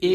[0.00, 0.06] If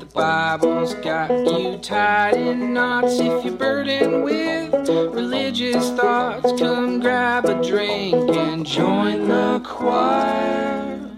[0.00, 7.44] the Bible's got you tied in knots, if you're burdened with religious thoughts, come grab
[7.44, 11.10] a drink and join the choir.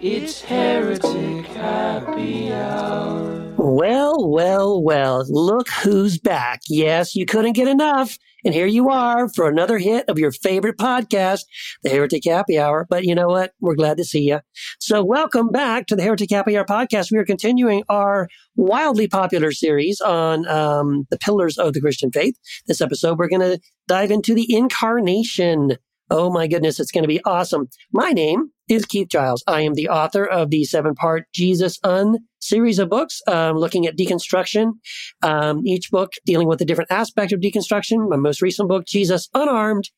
[0.00, 3.41] It's Heretic Happy Hour.
[3.64, 6.62] Well, well, well, look who's back.
[6.68, 8.18] Yes, you couldn't get enough.
[8.44, 11.42] And here you are for another hit of your favorite podcast,
[11.84, 12.88] the Heretic Happy Hour.
[12.90, 13.52] But you know what?
[13.60, 14.40] We're glad to see you.
[14.80, 17.12] So welcome back to the Heretic Happy Hour podcast.
[17.12, 22.34] We are continuing our wildly popular series on um, the pillars of the Christian faith.
[22.66, 25.76] This episode, we're going to dive into the incarnation.
[26.14, 27.70] Oh my goodness, it's going to be awesome.
[27.90, 29.42] My name is Keith Giles.
[29.46, 33.86] I am the author of the seven part Jesus Un series of books um, looking
[33.86, 34.72] at deconstruction.
[35.22, 38.10] Um, each book dealing with a different aspect of deconstruction.
[38.10, 39.88] My most recent book, Jesus Unarmed,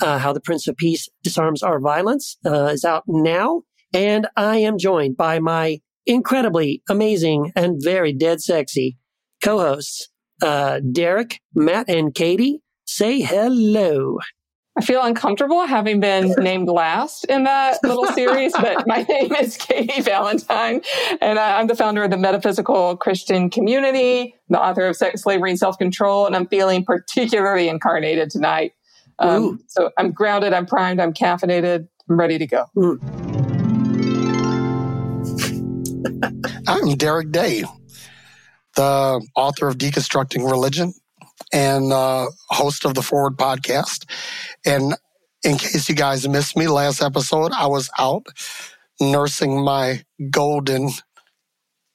[0.00, 3.62] uh, How the Prince of Peace Disarms Our Violence, uh, is out now.
[3.92, 8.96] And I am joined by my incredibly amazing and very dead sexy
[9.42, 10.08] co-hosts,
[10.40, 12.60] uh, Derek, Matt, and Katie.
[12.84, 14.18] Say hello.
[14.78, 19.56] I feel uncomfortable having been named last in that little series, but my name is
[19.56, 20.82] Katie Valentine,
[21.20, 25.58] and I'm the founder of the Metaphysical Christian Community, the author of Sex, Slavery, and
[25.58, 28.72] Self Control, and I'm feeling particularly incarnated tonight.
[29.18, 32.66] Um, so I'm grounded, I'm primed, I'm caffeinated, I'm ready to go.
[36.68, 37.64] I'm Derek Day,
[38.76, 40.94] the author of Deconstructing Religion
[41.52, 44.04] and uh, host of the Forward podcast.
[44.66, 44.94] And
[45.44, 48.26] in case you guys missed me last episode, I was out
[49.00, 50.90] nursing my golden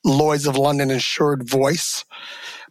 [0.05, 2.03] Lloyds of London insured voice,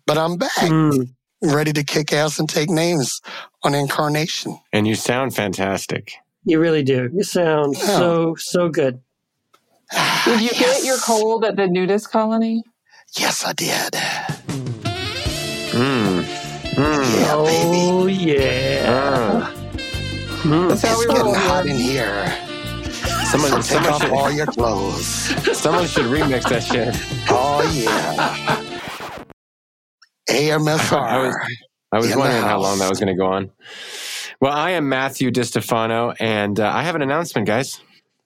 [0.07, 0.51] but I'm back.
[0.61, 1.15] Mm.
[1.43, 3.21] Ready to kick ass and take names
[3.65, 4.59] on incarnation.
[4.73, 6.13] And you sound fantastic.
[6.45, 7.11] You really do.
[7.13, 7.85] You sound Yeah.
[7.99, 9.01] so, so good.
[10.25, 10.59] Did you Yes.
[10.59, 12.63] get your cold at the nudist colony?
[13.19, 13.95] Yes, I did.
[17.23, 17.27] Mm.
[17.27, 17.79] Yeah, baby.
[17.91, 18.85] Oh, yeah.
[18.89, 19.53] Ah.
[20.43, 20.69] Mm.
[20.69, 22.39] That's how It's we getting roll hot in here.
[23.31, 25.07] Someone, So take someone, off all should, your clothes.
[25.59, 26.95] someone should remix that shit.
[27.31, 28.61] Oh, yeah.
[30.31, 30.93] AMSR.
[30.99, 31.37] I was,
[31.93, 33.51] I was wondering how long that was going to go on.
[34.41, 37.81] Well, I am Matthew DiStefano, and uh, I have an announcement, guys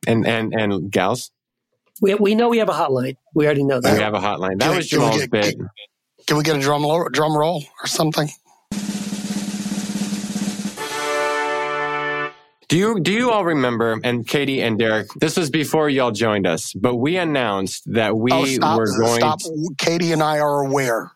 [0.06, 1.30] and and and gals.
[2.00, 3.16] We, we know we have a hotline.
[3.34, 3.92] We already know that.
[3.94, 4.58] We have a hotline.
[4.58, 5.56] That Can was can we Jamal's get- bit.
[6.26, 8.28] Can we get a drum, lo- drum roll or something?
[12.68, 13.98] Do you do you all remember?
[14.02, 18.32] And Katie and Derek, this was before y'all joined us, but we announced that we
[18.32, 18.76] oh, stop.
[18.76, 19.20] were going.
[19.20, 19.38] stop.
[19.40, 21.12] To, Katie and I are aware.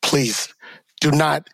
[0.00, 0.52] Please
[1.00, 1.48] do not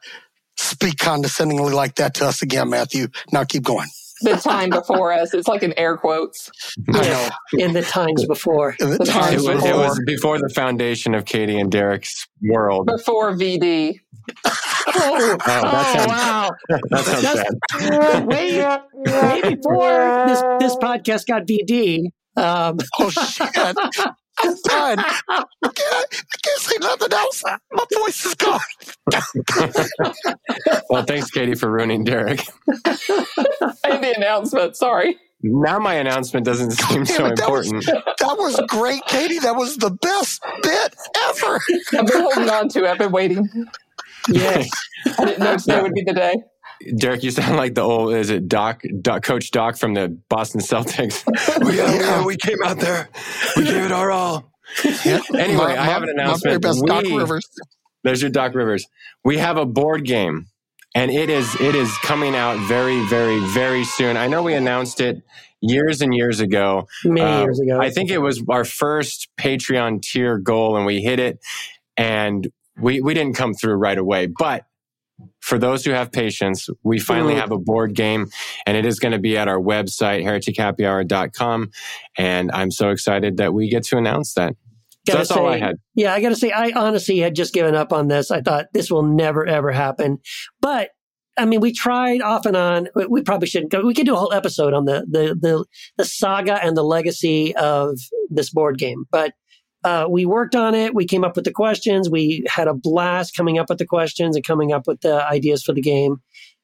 [0.57, 3.09] speak condescendingly like that to us again, Matthew.
[3.33, 3.89] Now keep going.
[4.23, 5.35] The time before us.
[5.35, 6.51] It's like in air quotes.
[6.95, 7.29] I know.
[7.65, 8.75] In the times before.
[8.79, 9.79] The The it, times was, it before.
[9.79, 12.87] was before the foundation of Katie and Derek's world.
[12.87, 14.01] Before VD.
[14.89, 16.51] Oh, that sounds- wow.
[16.69, 18.27] That sounds That's- bad.
[18.27, 18.63] way,
[19.43, 22.07] way before this, this podcast got VD.
[22.37, 23.49] Um, Oh, shit.
[24.39, 24.99] I'm done.
[25.29, 25.77] I can't,
[26.13, 27.43] I can't say nothing else.
[27.73, 28.61] My voice is gone.
[30.91, 32.41] Well, thanks, Katie, for ruining Derek.
[33.85, 34.77] And the announcement.
[34.77, 35.17] Sorry.
[35.43, 38.05] Now my announcement doesn't seem Damn so it, that was- important.
[38.19, 39.39] That was great, Katie.
[39.39, 40.95] That was the best bit
[41.29, 41.61] ever.
[41.99, 42.87] I've been holding on to it.
[42.91, 43.49] I've been waiting.
[44.29, 44.69] yes.
[45.19, 46.35] I didn't know today would be the day.
[46.99, 50.61] Derek, you sound like the old, is it Doc, Doc Coach Doc from the Boston
[50.61, 51.25] Celtics?
[51.75, 53.09] yeah, yeah, we came out there.
[53.57, 54.53] We gave it our all.
[55.05, 55.21] Yeah.
[55.35, 56.43] Anyway, My- I have my- an announcement.
[56.43, 57.49] very best Doc We- Rivers.
[58.05, 58.87] There's your Doc Rivers.
[59.25, 60.47] We have a board game,
[60.95, 64.17] and it is it is coming out very, very, very soon.
[64.17, 65.23] I know we announced it
[65.61, 66.87] years and years ago.
[67.05, 67.81] Many Uh, years ago.
[67.81, 71.39] I think it was our first Patreon tier goal, and we hit it,
[71.97, 72.47] and
[72.81, 74.65] we we didn't come through right away, but.
[75.41, 78.27] For those who have patience, we finally have a board game
[78.67, 81.71] and it is going to be at our website, heretichappyhour.com.
[82.19, 84.55] And I'm so excited that we get to announce that.
[85.09, 85.77] So that's all I had.
[85.95, 88.31] Yeah, I got to say, I honestly had just given up on this.
[88.31, 90.19] I thought this will never, ever happen.
[90.61, 90.91] But
[91.37, 92.89] I mean, we tried off and on.
[92.95, 93.83] We, we probably shouldn't go.
[93.83, 95.65] We could do a whole episode on the, the, the,
[95.97, 97.99] the saga and the legacy of
[98.31, 99.05] this board game.
[99.11, 99.35] But
[99.87, 100.97] uh, we worked on it.
[100.97, 102.11] We came up with the questions.
[102.11, 105.63] We had a blast coming up with the questions and coming up with the ideas
[105.63, 106.17] for the game.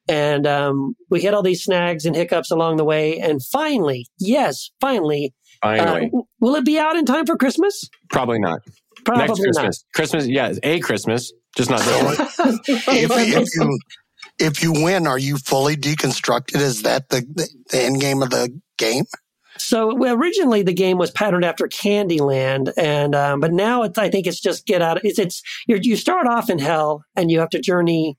[0.09, 3.19] And um, we hit all these snags and hiccups along the way.
[3.19, 6.05] And finally, yes, finally, uh, Finally.
[6.07, 7.89] w- will it be out in time for Christmas?
[8.11, 8.59] Probably not.
[9.05, 9.43] Probably Next not.
[9.43, 9.85] Christmas.
[9.95, 12.59] Christmas, yeah, a Christmas, just not this one.
[12.67, 13.79] if, if you
[14.37, 16.59] if you win, are you fully deconstructed?
[16.59, 19.05] Is that the, the, the end game of the game?
[19.57, 24.09] So well, originally the game was patterned after Candyland, and um, but now it's I
[24.09, 25.03] think it's just get out.
[25.03, 28.17] It's it's you you start off in hell and you have to journey.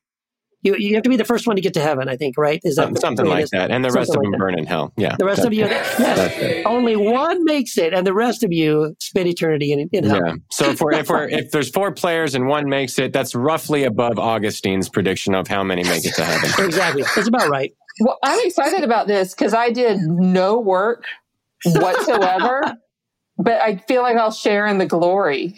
[0.62, 2.08] You you have to be the first one to get to heaven.
[2.08, 3.70] I think right is that Something, something the way it like that.
[3.70, 4.94] And the rest of Something them like burn in hell.
[4.96, 5.14] Yeah.
[5.18, 8.94] The rest That- of you, yes, only one makes it, and the rest of you
[8.98, 10.22] spend eternity in, in hell.
[10.24, 10.34] Yeah.
[10.50, 13.84] So if we're if we're if there's four players and one makes it, that's roughly
[13.84, 16.50] above Augustine's prediction of how many make it to heaven.
[16.64, 17.72] Exactly, it's about right.
[18.00, 21.04] Well, I'm excited about this because I did no work
[21.64, 22.62] whatsoever,
[23.38, 25.56] but I feel like I'll share in the glory.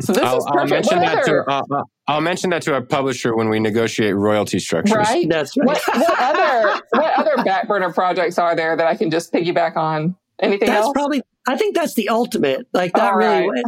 [0.00, 0.70] So this I'll, is I'll perfect.
[0.70, 4.14] mention that to other, uh, uh, I'll mention that to our publisher when we negotiate
[4.16, 4.96] royalty structures.
[4.96, 5.28] right?
[5.28, 5.66] That's right.
[5.66, 9.76] What, what other what other back burner projects are there that I can just piggyback
[9.76, 10.16] on?
[10.40, 10.92] Anything That's else?
[10.94, 11.22] probably.
[11.46, 12.66] I think that's the ultimate.
[12.72, 13.50] Like that All really.
[13.50, 13.64] right.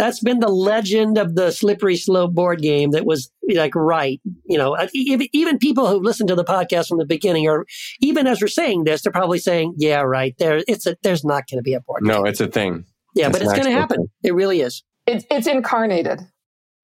[0.00, 4.18] That's been the legend of the slippery slope board game that was like right.
[4.46, 7.66] You know, uh, even, even people who listen to the podcast from the beginning, or
[8.00, 10.34] even as we're saying this, they're probably saying, "Yeah, right.
[10.38, 10.96] There, it's a.
[11.02, 12.02] There's not going to be a board.
[12.02, 12.86] No, it's a thing.
[13.14, 14.08] yeah, it's but it's going to happen.
[14.22, 14.82] It really is.
[15.06, 16.20] It's it's incarnated.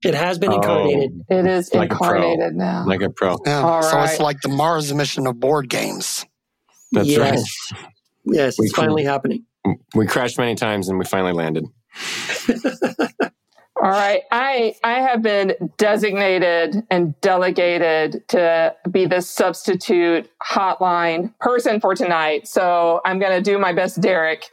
[0.05, 0.57] It has been Oh.
[0.57, 1.13] incarnated.
[1.31, 2.85] It is Like incarnated now.
[2.87, 3.39] Like a pro.
[3.47, 3.63] Yeah.
[3.63, 6.27] All so it's like the Mars mission of board games.
[6.93, 7.19] That's yes.
[7.73, 7.81] right.
[8.27, 9.47] Yes, We it's can- finally happening.
[9.95, 11.65] We crashed many times and we finally landed.
[13.83, 14.23] All right.
[14.33, 22.49] I I have been designated and delegated to be the substitute hotline person for tonight.
[22.49, 24.47] So I'm going to do my best, Derek,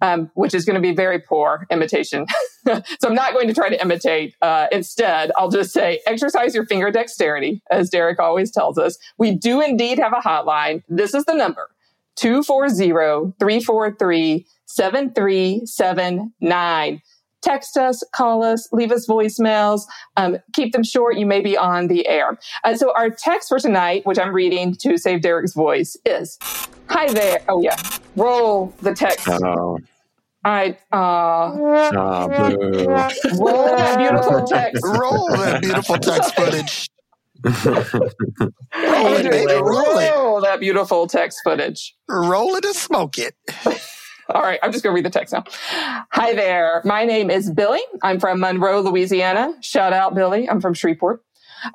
[0.00, 2.26] um, which is going to be very poor imitation.
[2.66, 4.36] so I'm not going to try to imitate.
[4.40, 8.96] Uh, instead, I'll just say exercise your finger dexterity, as Derek always tells us.
[9.18, 10.84] We do indeed have a hotline.
[10.88, 11.68] This is the number
[12.14, 17.02] 240 343 7379
[17.40, 19.82] text us, call us, leave us voicemails,
[20.16, 21.16] um, keep them short.
[21.16, 22.38] You may be on the air.
[22.64, 26.38] Uh, so our text for tonight, which I'm reading to save Derek's voice, is
[26.90, 27.40] Hi there.
[27.48, 27.76] Oh, yeah.
[28.16, 29.28] Roll the text.
[29.28, 29.78] Oh,
[30.44, 31.90] I, uh, oh
[33.38, 34.82] roll that beautiful text.
[34.84, 36.88] Roll that beautiful text footage.
[37.44, 39.52] Roll it, Andrew, baby.
[39.52, 40.10] Roll it.
[40.10, 41.94] roll that beautiful text footage.
[42.08, 43.34] Roll it and smoke it.
[44.30, 45.44] All right, I'm just going to read the text now.
[46.12, 46.82] Hi there.
[46.84, 47.80] My name is Billy.
[48.02, 49.54] I'm from Monroe, Louisiana.
[49.62, 50.46] Shout out, Billy.
[50.46, 51.22] I'm from Shreveport.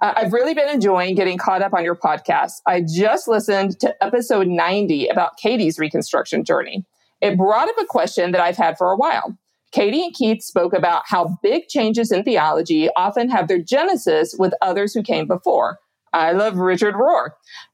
[0.04, 2.52] Uh, I've really been enjoying getting caught up on your podcast.
[2.68, 6.86] I just listened to episode 90 about Katie's reconstruction journey.
[7.22, 9.36] It brought up a question that I've had for a while.
[9.72, 14.54] Katie and Keith spoke about how big changes in theology often have their genesis with
[14.62, 15.80] others who came before.
[16.14, 17.32] I love Richard Rohr.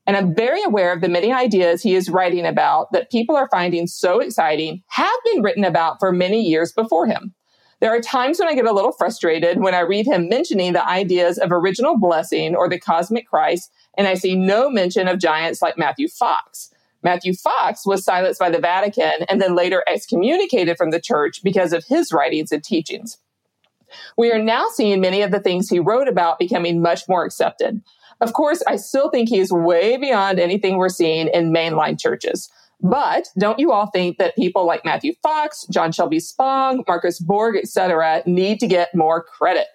[0.08, 3.50] And I'm very aware of the many ideas he is writing about that people are
[3.50, 7.36] finding so exciting have been written about for many years before him.
[7.82, 10.88] There are times when I get a little frustrated when I read him mentioning the
[10.88, 15.62] ideas of original blessing or the cosmic Christ, and I see no mention of giants
[15.62, 16.74] like Matthew Fox.
[17.04, 21.72] Matthew Fox was silenced by the Vatican and then later excommunicated from the church because
[21.72, 23.18] of his writings and teachings.
[24.18, 27.82] We are now seeing many of the things he wrote about becoming much more accepted.
[28.22, 32.50] Of course, I still think he is way beyond anything we're seeing in mainline churches.
[32.82, 37.58] But don't you all think that people like Matthew Fox, John Shelby Spong, Marcus Borg,
[37.58, 39.68] etc., need to get more credit?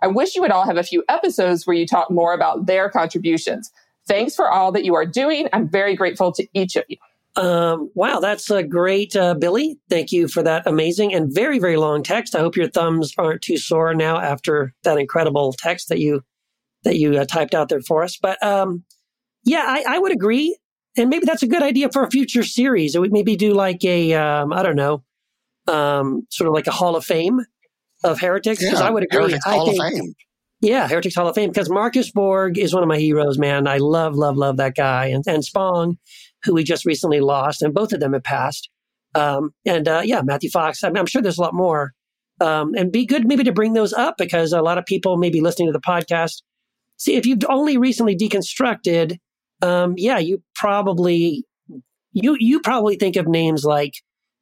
[0.00, 2.88] I wish you would all have a few episodes where you talk more about their
[2.88, 3.70] contributions.
[4.06, 5.48] Thanks for all that you are doing.
[5.52, 6.96] I'm very grateful to each of you.
[7.36, 9.78] Um, wow, that's a great, uh, Billy.
[9.88, 12.34] Thank you for that amazing and very, very long text.
[12.34, 16.22] I hope your thumbs aren't too sore now after that incredible text that you
[16.84, 18.16] that you uh, typed out there for us.
[18.20, 18.84] But um,
[19.44, 20.56] yeah, I, I would agree,
[20.96, 22.94] and maybe that's a good idea for a future series.
[22.94, 25.02] It would maybe do like a um, I don't know,
[25.66, 27.40] um, sort of like a Hall of Fame
[28.04, 28.62] of heretics.
[28.62, 29.38] Because I would agree.
[29.46, 30.14] I Hall think, of Fame.
[30.60, 33.66] yeah, Heretics Hall of Fame because Marcus Borg is one of my heroes, man.
[33.66, 35.06] I love, love, love that guy.
[35.06, 35.98] And, and Spong,
[36.44, 38.70] who we just recently lost, and both of them have passed.
[39.14, 40.84] Um, and uh, yeah, Matthew Fox.
[40.84, 41.92] I mean, I'm sure there's a lot more.
[42.40, 45.28] Um, and be good maybe to bring those up because a lot of people may
[45.28, 46.42] be listening to the podcast.
[46.98, 49.16] See, if you've only recently deconstructed,
[49.62, 51.44] um, yeah, you probably
[52.12, 53.92] you you probably think of names like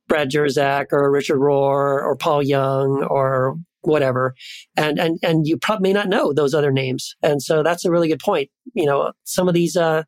[0.09, 4.35] Brad Jersak or Richard Rohr or Paul Young or whatever,
[4.77, 7.15] and and and you probably may not know those other names.
[7.23, 8.51] And so that's a really good point.
[8.75, 10.05] You know, some of these uh,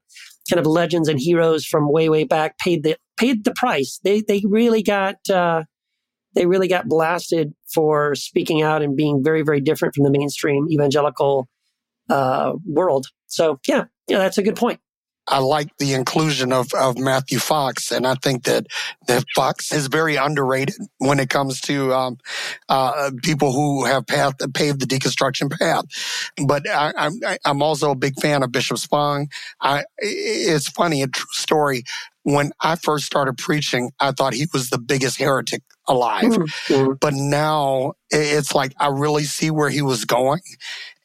[0.50, 4.00] kind of legends and heroes from way way back paid the paid the price.
[4.04, 5.64] They they really got uh,
[6.34, 10.66] they really got blasted for speaking out and being very very different from the mainstream
[10.70, 11.48] evangelical
[12.08, 13.06] uh, world.
[13.26, 14.80] So yeah, yeah, that's a good point.
[15.28, 18.66] I like the inclusion of, of Matthew Fox, and I think that
[19.06, 22.18] that Fox is very underrated when it comes to um,
[22.68, 25.84] uh, people who have path, paved the deconstruction path.
[26.46, 29.28] But I, am I'm, I'm also a big fan of Bishop Spong.
[29.60, 31.84] I, it's funny, a true story.
[32.22, 36.24] When I first started preaching, I thought he was the biggest heretic alive.
[36.24, 36.92] Mm-hmm.
[37.00, 40.40] But now it's like I really see where he was going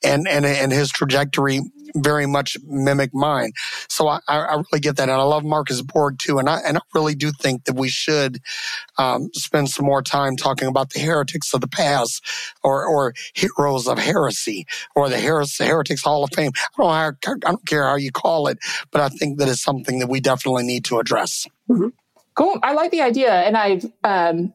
[0.03, 1.61] and, and, and his trajectory
[1.95, 3.51] very much mimic mine.
[3.87, 5.09] So I, I really get that.
[5.09, 6.39] And I love Marcus Borg too.
[6.39, 8.39] And I, and I really do think that we should
[8.97, 12.25] um, spend some more time talking about the heretics of the past
[12.63, 16.51] or, or heroes of heresy or the Heretics Hall of Fame.
[16.79, 18.57] I don't, I don't care how you call it,
[18.91, 21.47] but I think that is something that we definitely need to address.
[21.69, 21.89] Mm-hmm.
[22.35, 22.59] Cool.
[22.63, 23.31] I like the idea.
[23.31, 24.53] And I've, um,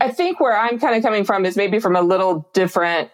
[0.00, 3.10] I think where I'm kind of coming from is maybe from a little different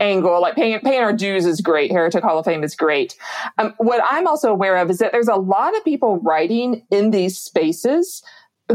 [0.00, 1.92] angle, like paying, paying our dues is great.
[1.92, 3.16] Heretic Hall of Fame is great.
[3.58, 7.10] Um, what I'm also aware of is that there's a lot of people writing in
[7.10, 8.22] these spaces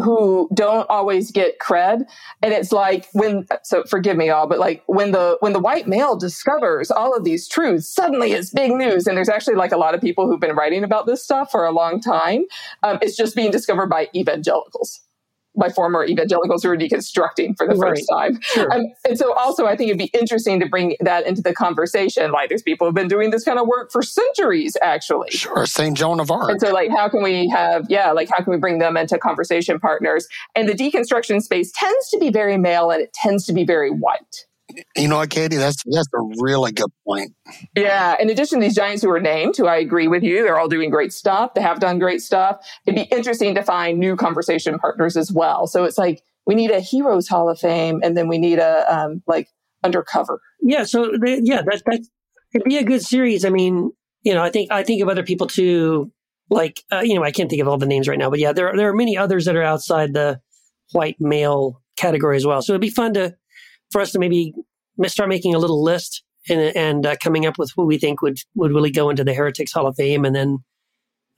[0.01, 2.03] who don't always get cred
[2.41, 5.87] and it's like when so forgive me all but like when the when the white
[5.87, 9.77] male discovers all of these truths suddenly it's big news and there's actually like a
[9.77, 12.43] lot of people who've been writing about this stuff for a long time
[12.81, 14.99] um, it's just being discovered by evangelicals
[15.55, 17.89] by former evangelicals who are deconstructing for the right.
[17.89, 18.39] first time.
[18.41, 18.71] Sure.
[18.73, 22.31] Um, and so also I think it'd be interesting to bring that into the conversation.
[22.31, 25.31] Like there's people who've been doing this kind of work for centuries, actually.
[25.31, 25.65] Sure.
[25.65, 25.97] St.
[25.97, 26.49] Joan of Arc.
[26.49, 29.17] And so like, how can we have, yeah, like how can we bring them into
[29.17, 30.27] conversation partners?
[30.55, 33.89] And the deconstruction space tends to be very male and it tends to be very
[33.89, 34.45] white.
[34.95, 35.57] You know what, Katie?
[35.57, 37.33] That's that's a really good point.
[37.75, 38.15] Yeah.
[38.19, 40.67] In addition to these giants who are named, who I agree with you, they're all
[40.67, 41.53] doing great stuff.
[41.53, 42.65] They have done great stuff.
[42.85, 45.67] It'd be interesting to find new conversation partners as well.
[45.67, 48.93] So it's like we need a heroes hall of fame, and then we need a
[48.93, 49.47] um, like
[49.83, 50.41] undercover.
[50.61, 50.83] Yeah.
[50.83, 52.05] So they, yeah, that that
[52.53, 53.45] it'd be a good series.
[53.45, 53.91] I mean,
[54.23, 56.11] you know, I think I think of other people too.
[56.49, 58.53] Like uh, you know, I can't think of all the names right now, but yeah,
[58.53, 60.41] there are, there are many others that are outside the
[60.91, 62.61] white male category as well.
[62.61, 63.35] So it'd be fun to
[63.93, 64.53] for us to maybe
[65.05, 68.37] start making a little list and, and uh, coming up with who we think would,
[68.55, 70.57] would really go into the Heretics Hall of Fame and then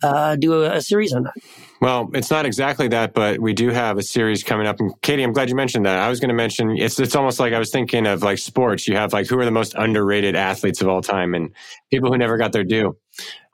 [0.04, 1.34] uh, do a, a, series on that.
[1.82, 4.80] Well, it's not exactly that, but we do have a series coming up.
[4.80, 6.00] And Katie, I'm glad you mentioned that.
[6.00, 8.88] I was going to mention it's it's almost like I was thinking of like sports.
[8.88, 11.54] You have like who are the most underrated athletes of all time and
[11.92, 12.98] people who never got their due.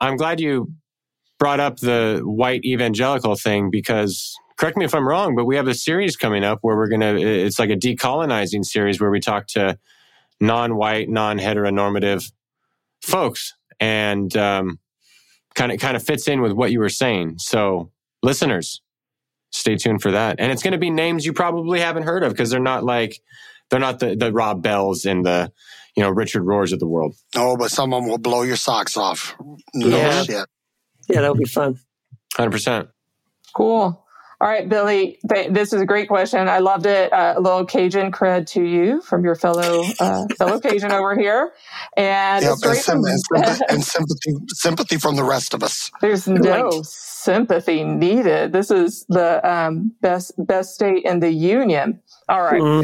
[0.00, 0.72] I'm glad you
[1.38, 5.68] brought up the white evangelical thing because correct me if I'm wrong, but we have
[5.68, 9.20] a series coming up where we're going to, it's like a decolonizing series where we
[9.20, 9.78] talk to
[10.40, 12.30] non white, non heteronormative
[13.02, 13.54] folks.
[13.80, 14.36] And,
[15.54, 17.38] kind of kind of fits in with what you were saying.
[17.38, 17.90] So,
[18.22, 18.82] listeners,
[19.50, 20.36] stay tuned for that.
[20.38, 23.20] And it's going to be names you probably haven't heard of because they're not like
[23.70, 25.52] they're not the the Rob Bells and the
[25.96, 27.14] you know Richard Rohrs of the world.
[27.36, 29.36] Oh, but someone will blow your socks off.
[29.74, 30.22] No yeah.
[30.22, 30.46] shit.
[31.08, 31.78] Yeah, that'll be fun.
[32.34, 32.88] Hundred percent.
[33.54, 34.01] Cool.
[34.42, 36.48] All right, Billy, th- this is a great question.
[36.48, 37.12] I loved it.
[37.12, 41.52] Uh, a little Cajun cred to you from your fellow uh, fellow Cajun over here,
[41.96, 45.92] and yep, and, from, and, sympathy, and, sympathy, sympathy from the rest of us.
[46.00, 46.84] There's no right.
[46.84, 48.52] sympathy needed.
[48.52, 52.00] This is the um, best best state in the union.
[52.28, 52.82] All right, mm,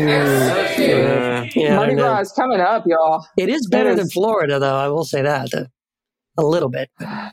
[0.78, 1.48] yeah.
[1.56, 3.26] yeah, Mardi Gras is coming up, y'all.
[3.36, 4.76] It is better it than Florida, though.
[4.76, 5.48] I will say that
[6.38, 6.88] a little bit.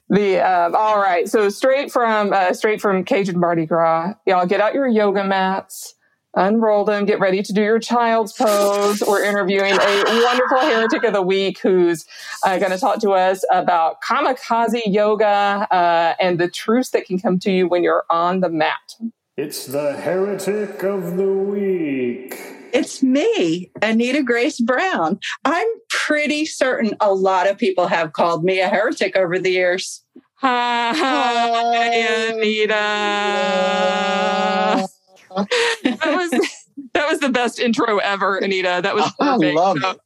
[0.09, 4.59] The um, all right, so straight from uh, straight from Cajun Mardi Gras, y'all get
[4.59, 5.93] out your yoga mats,
[6.33, 9.01] unroll them, get ready to do your child's pose.
[9.07, 12.05] We're interviewing a wonderful heretic of the week who's
[12.43, 17.19] uh, going to talk to us about kamikaze yoga uh, and the truths that can
[17.19, 18.95] come to you when you're on the mat.
[19.37, 22.54] It's the heretic of the week.
[22.75, 25.17] It's me, Anita Grace Brown.
[25.45, 30.03] I'm pretty certain a lot of people have called me a heretic over the years.
[30.39, 31.85] Hi, Hi
[32.33, 32.73] Anita.
[35.83, 36.31] that was
[36.93, 38.81] that was the best intro ever, Anita.
[38.83, 39.57] That was perfect.
[39.57, 39.97] I love it.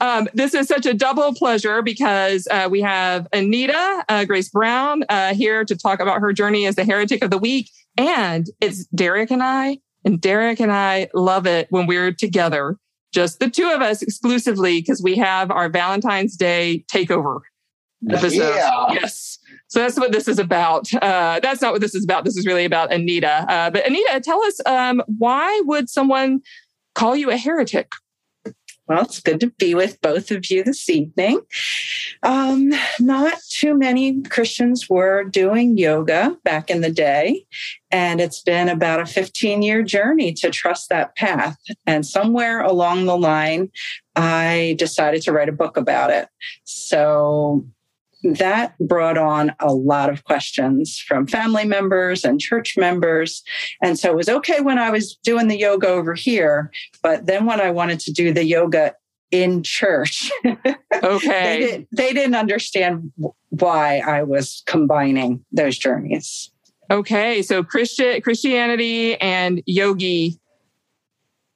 [0.00, 5.02] Um, this is such a double pleasure because uh, we have Anita uh, Grace Brown
[5.08, 8.84] uh, here to talk about her journey as the heretic of the week, and it's
[8.86, 12.76] Derek and I and Derek and I love it when we're together,
[13.12, 17.40] just the two of us exclusively, because we have our Valentine's Day takeover
[18.10, 18.54] episode.
[18.54, 18.92] Yeah.
[18.92, 19.38] Yes.
[19.68, 20.92] So that's what this is about.
[20.94, 22.24] Uh, that's not what this is about.
[22.24, 23.46] This is really about Anita.
[23.48, 26.40] Uh, but Anita, tell us um, why would someone
[26.94, 27.92] call you a heretic?
[28.88, 31.40] Well, it's good to be with both of you this evening.
[32.24, 37.46] Um, not too many Christians were doing yoga back in the day,
[37.90, 41.56] and it's been about a 15 year journey to trust that path.
[41.86, 43.70] And somewhere along the line,
[44.16, 46.28] I decided to write a book about it.
[46.64, 47.64] So
[48.22, 53.42] that brought on a lot of questions from family members and church members.
[53.82, 56.70] And so it was okay when I was doing the yoga over here,
[57.02, 58.94] but then when I wanted to do the yoga
[59.30, 60.30] in church,
[61.02, 61.28] Okay.
[61.30, 63.12] they, did, they didn't understand
[63.48, 66.50] why I was combining those journeys.
[66.90, 70.38] Okay, so Christian Christianity and yogi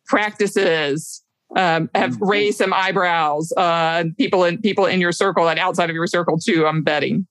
[0.06, 1.22] practices
[1.56, 2.28] um, have Mm-hmm.
[2.28, 3.52] raised some eyebrows.
[3.56, 6.66] Uh, people in people in your circle and outside of your circle too.
[6.66, 7.26] I'm betting.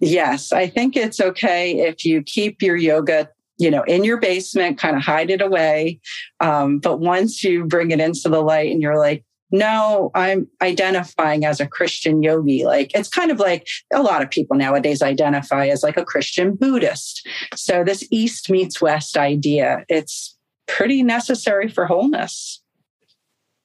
[0.00, 4.78] Yes, I think it's okay if you keep your yoga, you know, in your basement,
[4.78, 6.00] kind of hide it away.
[6.40, 11.44] Um, but once you bring it into the light and you're like, no, I'm identifying
[11.46, 12.64] as a Christian yogi.
[12.66, 16.56] Like it's kind of like a lot of people nowadays identify as like a Christian
[16.56, 17.26] Buddhist.
[17.54, 22.60] So this East meets West idea, it's pretty necessary for wholeness.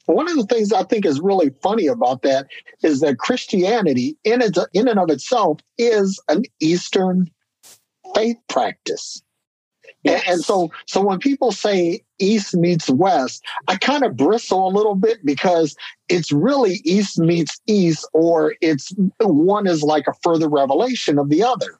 [0.05, 2.47] One of the things I think is really funny about that
[2.83, 7.29] is that Christianity, in its in and of itself, is an Eastern
[8.15, 9.21] faith practice.
[10.03, 14.69] And, and so, so when people say East meets West, I kind of bristle a
[14.75, 15.75] little bit because
[16.09, 21.43] it's really East meets East, or it's one is like a further revelation of the
[21.43, 21.79] other.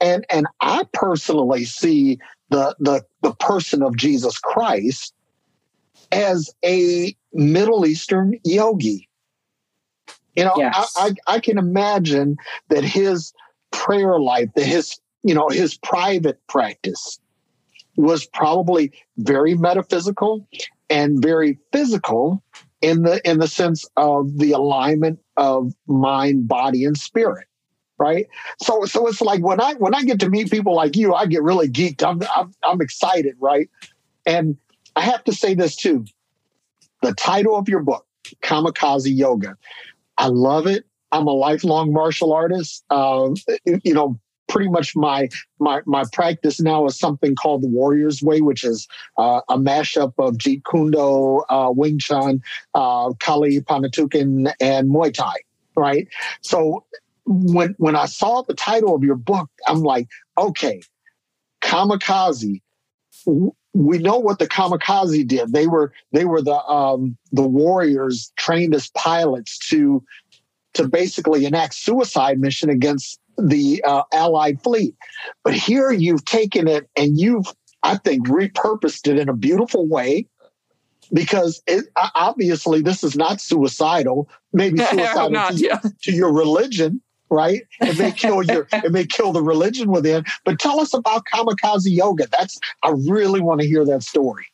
[0.00, 2.18] And and I personally see
[2.50, 5.14] the the the person of Jesus Christ
[6.14, 9.08] as a Middle Eastern yogi.
[10.36, 10.94] You know, Yes.
[10.96, 12.36] I, I I can imagine
[12.68, 13.32] that his
[13.70, 17.18] prayer life, that his you know his private practice
[17.96, 20.48] was probably very metaphysical
[20.90, 22.42] and very physical
[22.80, 27.46] in the in the sense of the alignment of mind, body, and spirit.
[27.96, 28.26] Right.
[28.60, 31.26] So so it's like when I when I get to meet people like you, I
[31.26, 32.02] get really geeked.
[32.04, 33.70] I'm I'm, I'm excited, right?
[34.26, 34.56] And
[34.96, 36.04] I have to say this too.
[37.02, 38.06] The title of your book,
[38.42, 39.56] Kamikaze Yoga.
[40.16, 40.84] I love it.
[41.12, 42.84] I'm a lifelong martial artist.
[42.90, 43.30] Uh,
[43.84, 48.40] you know, pretty much my my my practice now is something called the Warrior's Way,
[48.40, 52.42] which is uh, a mashup of Jeet Kune Do, uh, Wing Chun,
[52.74, 55.34] uh, Kali Panantukan, and Muay Thai.
[55.76, 56.08] Right.
[56.40, 56.84] So
[57.26, 60.08] when when I saw the title of your book, I'm like,
[60.38, 60.82] okay,
[61.62, 62.60] kamikaze.
[63.74, 65.52] We know what the kamikaze did.
[65.52, 70.02] They were they were the um, the warriors trained as pilots to
[70.74, 74.94] to basically enact suicide mission against the uh, Allied fleet.
[75.42, 77.46] But here you've taken it and you've,
[77.82, 80.26] I think, repurposed it in a beautiful way
[81.12, 84.28] because it, obviously this is not suicidal.
[84.52, 85.54] Maybe suicidal not.
[85.54, 85.80] to, Yeah.
[86.02, 87.62] to your religion, right?
[87.80, 90.24] It may kill your, it may kill the religion within.
[90.44, 92.26] But tell us about kamikaze yoga.
[92.36, 94.46] That's I really want to hear that story.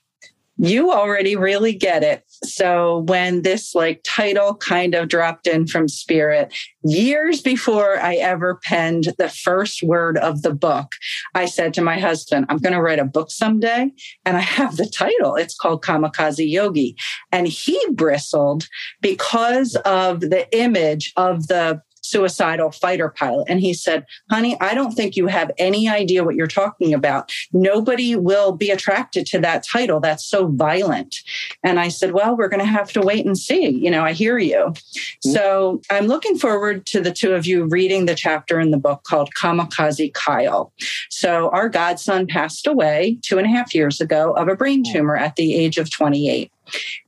[0.63, 2.23] you already really get it.
[2.45, 6.55] So when this like title kind of dropped in from spirit,
[6.85, 10.93] years before I ever penned the first word of the book,
[11.35, 13.91] I said to my husband, I'm going to write a book someday.
[14.27, 15.35] And I have the title.
[15.35, 16.95] It's called Kamikaze Yogi.
[17.33, 18.69] And he bristled
[19.01, 23.47] because of the image of the suicidal fighter pilot.
[23.49, 27.33] And he said, honey, I don't think you have any idea what you're talking about.
[27.53, 30.01] Nobody will be attracted to that title.
[30.01, 31.17] That's so violent.
[31.63, 33.69] And I said, well, we're going to have to wait and see.
[33.69, 34.57] You know, I hear you.
[34.57, 35.31] Mm-hmm.
[35.31, 39.05] So I'm looking forward to the two of you reading the chapter in the book
[39.05, 40.73] called Kamikaze Kyle.
[41.11, 44.93] So our godson passed away two and a half years ago of a brain mm.
[44.93, 46.51] tumor at the age of 28.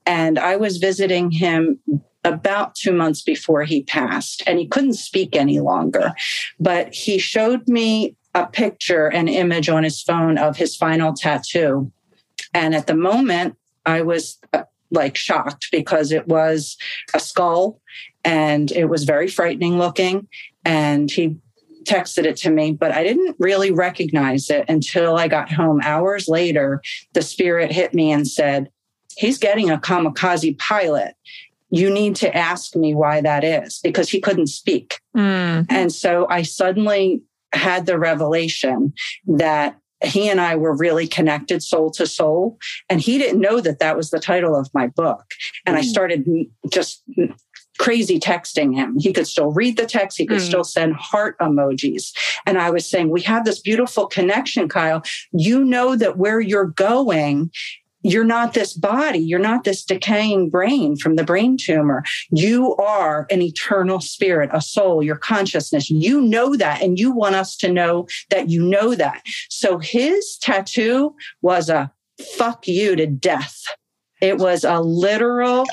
[0.07, 1.79] And I was visiting him
[2.25, 6.13] about two months before he passed, and he couldn't speak any longer.
[6.61, 11.91] But he showed me a picture, an image on his phone of his final tattoo.
[12.55, 16.77] And at the moment, I was uh, like shocked because it was
[17.15, 17.81] a skull
[18.25, 20.29] and it was very frightening looking.
[20.65, 21.37] And he
[21.85, 26.29] texted it to me, but I didn't really recognize it until I got home hours
[26.29, 26.81] later.
[27.13, 28.71] The spirit hit me and said,
[29.17, 31.15] He's getting a kamikaze pilot.
[31.73, 35.01] You need to ask me why that is because he couldn't speak.
[35.17, 35.67] Mm.
[35.71, 37.23] And so I suddenly
[37.55, 38.93] had the revelation
[39.27, 42.59] that he and I were really connected soul to soul.
[42.91, 45.25] And he didn't know that that was the title of my book.
[45.65, 45.85] And I Mm.
[45.85, 46.25] started
[46.71, 47.03] just
[47.79, 48.99] crazy texting him.
[48.99, 50.47] He could still read the text, he could Mm.
[50.47, 52.13] still send heart emojis.
[52.47, 55.03] And I was saying, We have this beautiful connection, Kyle.
[55.33, 57.51] You know that where you're going,
[58.03, 59.19] you're not this body.
[59.19, 62.03] You're not this decaying brain from the brain tumor.
[62.31, 65.91] You are an eternal spirit, a soul, your consciousness.
[65.91, 66.83] You know that.
[66.83, 69.23] And you want us to know that you know that.
[69.49, 71.93] So his tattoo was a
[72.37, 73.63] fuck you to death.
[74.21, 75.65] It was a literal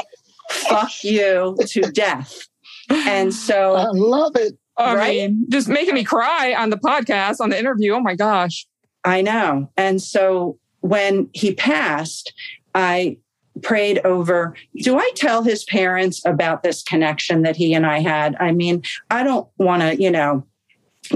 [0.49, 2.47] fuck you to death.
[2.89, 4.57] And so I love it.
[4.77, 5.17] I Right?
[5.29, 7.93] mean, just making me cry on the podcast, on the interview.
[7.93, 8.65] Oh my gosh.
[9.03, 9.69] I know.
[9.77, 12.33] And so when he passed,
[12.75, 13.17] I
[13.61, 18.35] prayed over do I tell his parents about this connection that he and I had?
[18.39, 20.45] I mean, I don't want to, you know,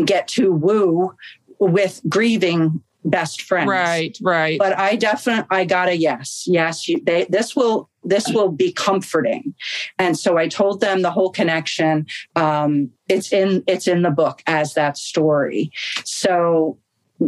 [0.05, 1.15] get too woo
[1.59, 3.67] with grieving best friends.
[3.67, 4.59] Right, right.
[4.59, 6.43] But I definitely I got a yes.
[6.47, 9.53] Yes, you, they, this will this will be comforting.
[9.97, 12.05] And so I told them the whole connection.
[12.35, 15.71] Um, it's in it's in the book as that story.
[16.03, 16.77] So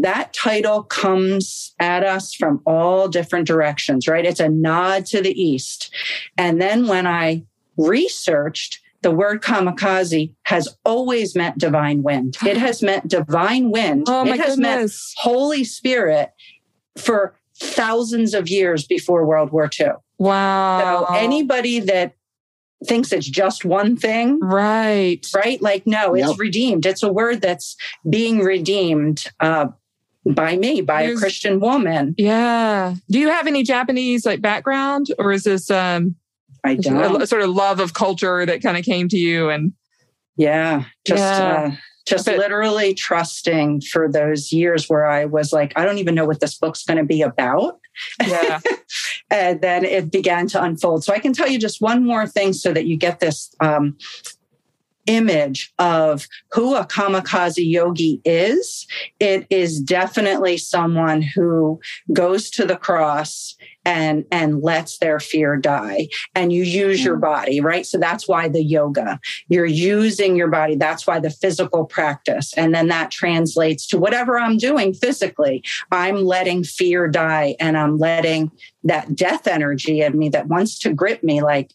[0.02, 4.26] that title comes at us from all different directions, right?
[4.26, 5.94] It's a nod to the east.
[6.38, 7.44] And then when I
[7.78, 12.38] researched the word kamikaze has always meant divine wind.
[12.44, 14.06] It has meant divine wind.
[14.08, 14.92] oh my it has meant.
[15.18, 16.32] Holy Spirit
[16.98, 19.90] for thousands of years before World War II.
[20.18, 21.06] Wow.
[21.08, 22.16] So anybody that
[22.88, 25.26] thinks it's just one thing, right.
[25.36, 25.62] right?
[25.62, 26.40] Like, no, it's Yep.
[26.40, 26.86] redeemed.
[26.88, 27.76] It's a word that's
[28.10, 29.68] being redeemed uh,
[30.34, 32.16] by me, by There's- a Christian woman.
[32.18, 32.96] Yeah.
[33.10, 36.16] Do you have any Japanese like background or is this um
[36.64, 37.22] I a, don't.
[37.22, 39.74] a sort of love of culture that kind of came to you and
[40.38, 41.70] Yeah, just Yeah.
[41.74, 41.76] Uh,
[42.08, 46.26] just But- literally trusting for those years where I was like, I don't even know
[46.26, 47.80] what this book's going to be about.
[48.28, 48.60] yeah.
[49.32, 51.04] and then it began to unfold.
[51.04, 53.98] So I can tell you just one more thing so that you get this um,
[55.06, 58.88] image of who a kamikaze yogi is.
[59.20, 61.80] It is definitely someone who
[62.14, 66.08] goes to the cross and and lets their fear die.
[66.34, 67.86] And you use your body right?
[67.86, 70.76] So that's why the yoga you're using your body.
[70.76, 72.54] That's why the physical practice.
[72.58, 75.64] And then that translates to whatever i'm doing physically.
[75.92, 78.52] I'm letting fear die and i'm letting
[78.84, 81.72] that death energy in me that wants to grip me like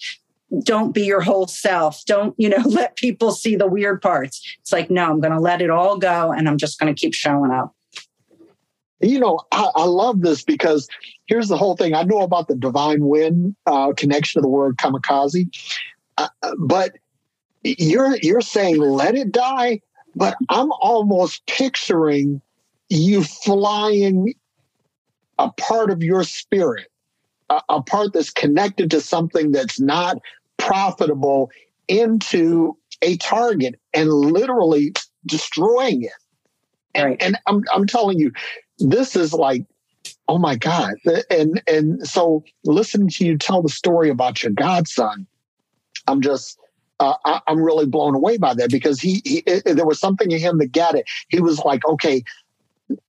[0.65, 4.73] don't be your whole self don't you know let people see the weird parts it's
[4.73, 7.15] like no i'm going to let it all go and i'm just going to keep
[7.15, 7.75] showing up
[9.01, 10.87] you know, I, I love this because
[11.27, 11.95] here's the whole thing.
[11.95, 15.49] I know about the divine wind uh, connection to the word kamikaze,
[16.19, 16.93] uh, but
[17.63, 19.81] you're you're saying let it die.
[20.15, 22.43] But I'm almost picturing
[22.89, 24.35] you flying
[25.39, 26.89] a part of your spirit,
[27.49, 30.19] a part that's connected to something that's not
[30.61, 31.51] profitable,
[31.89, 34.93] into a target and literally
[35.27, 36.13] destroying it.
[36.95, 37.23] And, Right.
[37.23, 38.33] and I'm I'm telling you,
[38.79, 39.65] this is like,
[40.29, 40.95] oh my God.
[41.31, 45.27] And and so listening to you tell the story about your godson,
[46.07, 46.59] I'm just
[47.01, 50.31] uh, I, I'm really blown away by that because he, he it, there was something
[50.31, 51.07] in him that got it.
[51.29, 52.23] He was like, okay,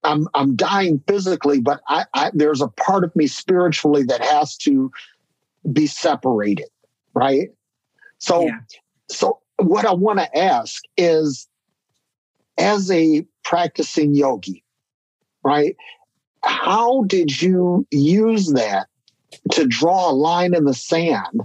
[0.04, 4.58] I'm I'm dying physically, but I, I there's a part of me spiritually that has
[4.58, 4.92] to
[5.72, 6.66] be separated,
[7.14, 7.50] right?
[8.20, 8.60] So Yeah.
[9.10, 11.48] so what I want to ask is,
[12.58, 14.64] as a practicing yogi,
[15.44, 15.76] right?
[16.44, 18.88] How did you use that
[19.52, 21.42] to draw a line in the sand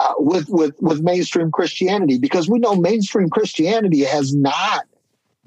[0.00, 2.18] uh, with with with mainstream Christianity?
[2.18, 4.84] Because we know mainstream Christianity has not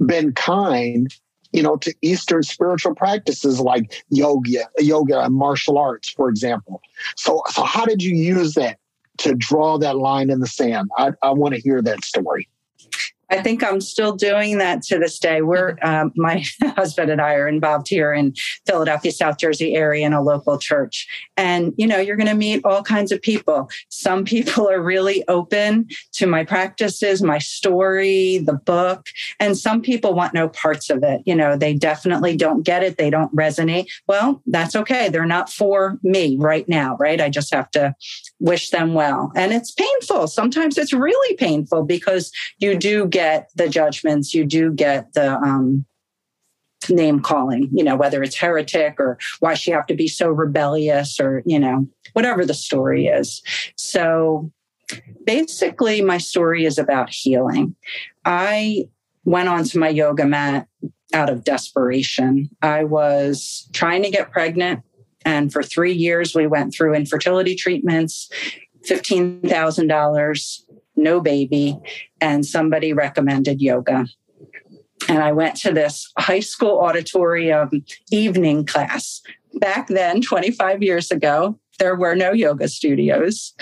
[0.05, 1.13] been kind,
[1.51, 6.81] you know, to Eastern spiritual practices like yoga, yoga and martial arts, for example.
[7.15, 8.79] So, so how did you use that
[9.19, 10.89] to draw that line in the sand?
[10.97, 12.47] I, I want to hear that story.
[13.29, 15.41] I think I'm still doing that to this day.
[15.41, 16.43] We're um, my
[16.75, 18.33] husband and I are involved here in
[18.65, 22.63] Philadelphia, South Jersey area in a local church, and you know you're going to meet
[22.65, 23.69] all kinds of people.
[23.89, 29.07] Some people are really open to my practices, my story, the book,
[29.39, 31.21] and some people want no parts of it.
[31.25, 32.97] You know, they definitely don't get it.
[32.97, 33.87] They don't resonate.
[34.07, 35.09] Well, that's okay.
[35.09, 37.19] They're not for me right now, right?
[37.19, 37.95] I just have to
[38.39, 40.27] wish them well, and it's painful.
[40.27, 45.85] Sometimes it's really painful because you do get the judgments, you do get the um,
[46.89, 51.19] name calling, you know, whether it's heretic or why she have to be so rebellious
[51.19, 53.41] or, you know, whatever the story is.
[53.75, 54.51] So
[55.25, 57.75] basically, my story is about healing.
[58.25, 58.89] I
[59.23, 60.67] went onto my yoga mat
[61.13, 62.49] out of desperation.
[62.61, 64.81] I was trying to get pregnant.
[65.25, 68.29] And for three years, we went through infertility treatments,
[68.87, 70.61] $15,000,
[70.95, 71.77] no baby.
[72.21, 74.05] And somebody recommended yoga.
[75.09, 79.21] And I went to this high school auditorium evening class.
[79.55, 83.53] Back then, 25 years ago, there were no yoga studios.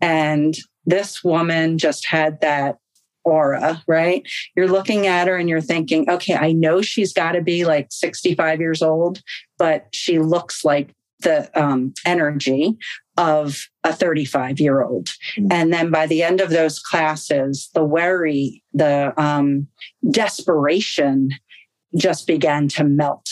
[0.00, 2.78] And this woman just had that
[3.24, 4.22] aura, right?
[4.54, 7.88] You're looking at her and you're thinking, okay, I know she's got to be like
[7.90, 9.20] 65 years old,
[9.58, 12.76] but she looks like the um, energy
[13.16, 15.06] of a 35 year old.
[15.38, 15.48] Mm.
[15.50, 19.68] And then by the end of those classes, the worry, the um,
[20.10, 21.30] desperation
[21.96, 23.28] just began to melt.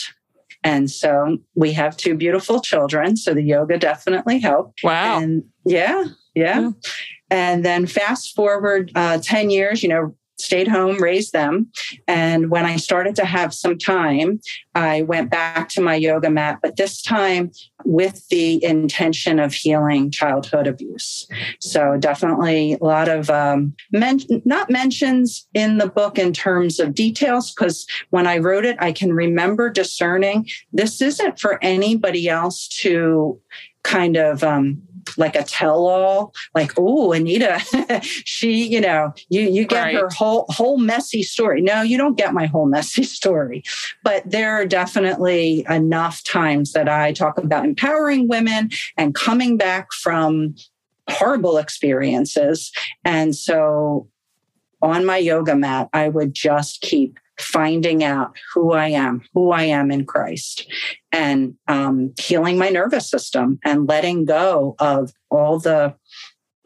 [0.63, 3.17] And so we have two beautiful children.
[3.17, 4.79] So the yoga definitely helped.
[4.83, 5.19] Wow.
[5.19, 6.59] And yeah, yeah.
[6.59, 6.71] Yeah.
[7.29, 11.71] And then fast forward uh, 10 years, you know, stayed home, raised them.
[12.07, 14.41] And when I started to have some time,
[14.73, 17.51] I went back to my yoga mat, but this time
[17.85, 21.27] with the intention of healing childhood abuse.
[21.59, 26.95] So definitely a lot of um, men- not mentions in the book in terms of
[26.95, 32.67] details, because when I wrote it, I can remember discerning this isn't for anybody else
[32.81, 33.39] to
[33.83, 34.81] kind of um,
[35.17, 37.59] like a tell-all like oh anita
[38.01, 39.95] she you know you you get Right.
[39.95, 43.63] her whole whole messy story no you don't get my whole messy story
[44.03, 49.91] but there are definitely enough times that i talk about empowering women and coming back
[49.93, 50.55] from
[51.09, 52.71] horrible experiences
[53.03, 54.07] and so
[54.81, 59.63] on my yoga mat i would just keep finding out who I am, who I
[59.63, 60.71] am in Christ,
[61.11, 65.95] and um, healing my nervous system and letting go of all the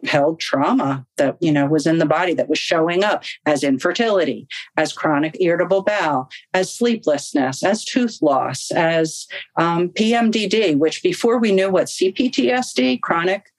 [0.06, 4.48] held trauma that you know was in the body that was showing up as infertility
[4.78, 9.28] as chronic irritable bowel as sleeplessness as tooth loss as
[9.58, 13.52] um, pmdd which before we knew what cptsd chronic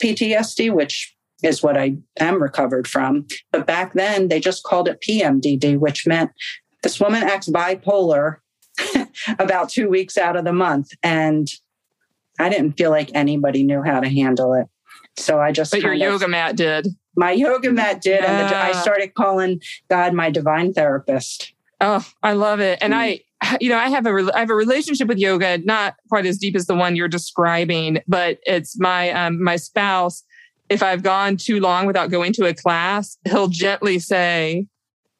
[0.00, 3.26] ptsd which is what I am recovered from.
[3.52, 6.30] But back then, they just called it PMDD, which meant
[6.82, 8.36] this woman acts bipolar
[9.38, 10.90] about two weeks out of the month.
[11.02, 11.48] And
[12.38, 14.66] I didn't feel like anybody knew how to handle it.
[15.16, 16.86] So I just But your of- yoga mat did.
[17.16, 21.52] my yoga mat did, and the, I started calling God my divine therapist.
[21.80, 22.78] Oh, I love it.
[22.80, 22.96] And Mm.
[22.96, 23.20] I,
[23.60, 26.54] you know, I have a, I have a relationship with yoga, not quite as deep
[26.56, 30.22] as the one you're describing, but it's my, um, my spouse.
[30.68, 34.66] If I've gone too long without going to a class, he'll gently say,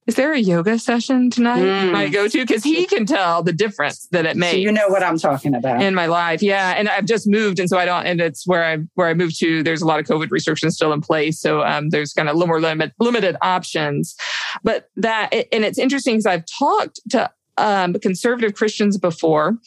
[0.07, 1.61] is there a yoga session tonight?
[1.61, 1.95] Mm.
[1.95, 4.89] I go to because he can tell the difference that it So makes you know
[4.89, 5.83] what I'm talking about.
[5.83, 6.43] in my life.
[6.43, 6.75] Yeah.
[6.79, 7.59] And I've just moved.
[7.59, 10.01] And so I don't, and it's where I, where I moved to, there's a lot
[10.01, 11.39] of COVID restrictions still in place.
[11.39, 14.17] So, um, there's kind of a little more limit, limited options,
[14.63, 19.59] but that, and it's interesting because I've talked to, um, conservative Christians before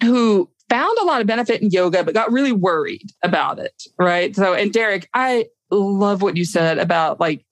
[0.00, 3.82] who found a lot of benefit in yoga, but got really worried about it.
[3.98, 4.34] Right.
[4.34, 7.44] So, and Derek, I love what you said about like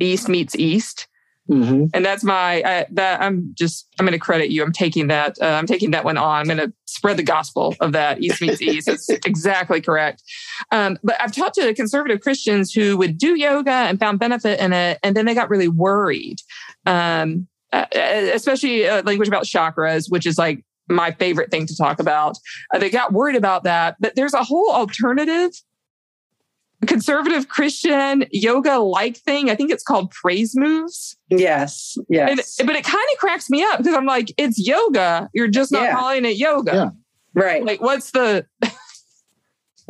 [0.00, 1.08] East meets East
[1.50, 1.90] Mhm.
[1.92, 5.36] and that's my I, that i'm just i'm going to credit you i'm taking that
[5.42, 8.40] uh, i'm taking that one on i'm going to spread the gospel of that east
[8.40, 10.22] meets east it's exactly correct
[10.70, 14.72] um, but i've talked to conservative christians who would do yoga and found benefit in
[14.72, 16.36] it and then they got really worried
[16.86, 21.98] um, uh, especially uh, language about chakras which is like my favorite thing to talk
[22.00, 22.36] about
[22.74, 25.50] uh, they got worried about that but there's a whole alternative
[26.86, 32.74] conservative christian yoga like thing i think it's called praise moves yes, yes, and, but
[32.74, 35.30] it kind of cracks me up because I'm like, it's yoga.
[35.32, 35.94] You're just not Yeah.
[35.94, 36.72] calling it yoga.
[37.34, 37.42] Yeah.
[37.42, 37.64] right.
[37.64, 38.44] Like, what's the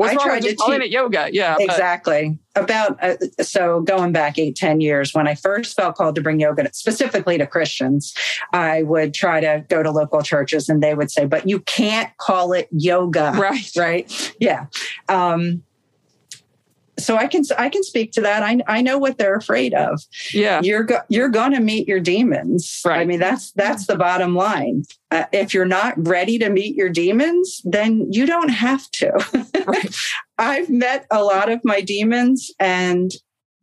[0.02, 1.28] what's I wrong tried with to calling it yoga?
[1.32, 5.96] Yeah, but- exactly about uh, so going back eight ten years when i first felt
[5.96, 8.14] called to bring yoga specifically to christians
[8.52, 12.14] i would try to go to local churches and they would say but you can't
[12.18, 13.70] call it yoga right.
[13.76, 14.66] right yeah
[15.08, 15.62] um
[16.98, 20.02] so i can i can speak to that i, I know what they're afraid of
[20.35, 20.61] Yeah.
[20.62, 22.81] you're go- you're going to meet your demons.
[22.85, 23.00] Right.
[23.00, 24.85] I mean, that's that's the bottom line.
[25.11, 29.11] Uh, if you're not ready to meet your demons, then you don't have to.
[29.66, 29.94] Right.
[30.38, 33.11] I've met a lot of my demons, and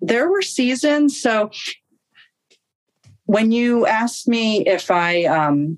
[0.01, 1.19] there were seasons.
[1.21, 1.51] So
[3.25, 5.77] when you asked me if I um,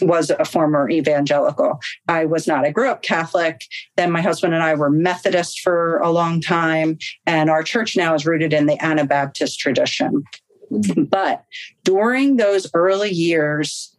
[0.00, 2.64] was a former evangelical, I was not.
[2.64, 3.64] I grew up Catholic.
[3.96, 8.14] Then my husband and I were Methodist for a long time, and our church now
[8.14, 10.24] is rooted in the Anabaptist tradition.
[10.96, 11.44] But
[11.84, 13.96] during those early years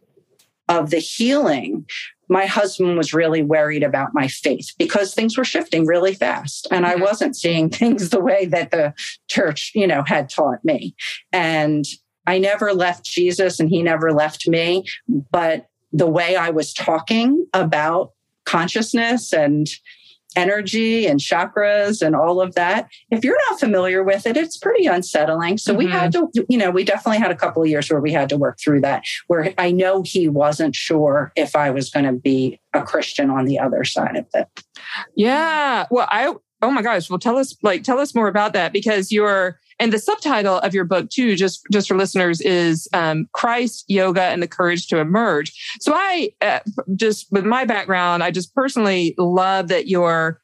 [0.68, 1.86] of the healing,
[2.28, 6.84] my husband was really worried about my faith because things were shifting really fast and
[6.84, 7.02] I Mhm.
[7.02, 8.92] wasn't seeing things the way that the
[9.28, 10.96] church, you know, had taught me.
[11.32, 11.84] And
[12.26, 14.84] I never left Jesus and he never left me,
[15.30, 18.12] but the way I was talking about
[18.44, 19.66] consciousness and
[20.36, 22.88] energy and chakras and all of that.
[23.10, 25.56] If you're not familiar with it, it's pretty unsettling.
[25.56, 25.90] So we Mhm.
[25.92, 28.36] had to, you know, we definitely had a couple of years where we had to
[28.36, 32.60] work through that, where I know he wasn't sure if I was going to be
[32.74, 34.46] a Christian on the other side of it.
[35.16, 35.86] Yeah.
[35.90, 37.10] Well, I Oh my gosh.
[37.10, 40.74] Well, tell us, like, tell us more about that because you're, and the subtitle of
[40.74, 44.98] your book too, just, just for listeners is, um, Christ, Yoga, and the Courage to
[44.98, 45.52] Emerge.
[45.80, 46.60] So I, uh,
[46.94, 50.40] just with my background, I just personally love that you're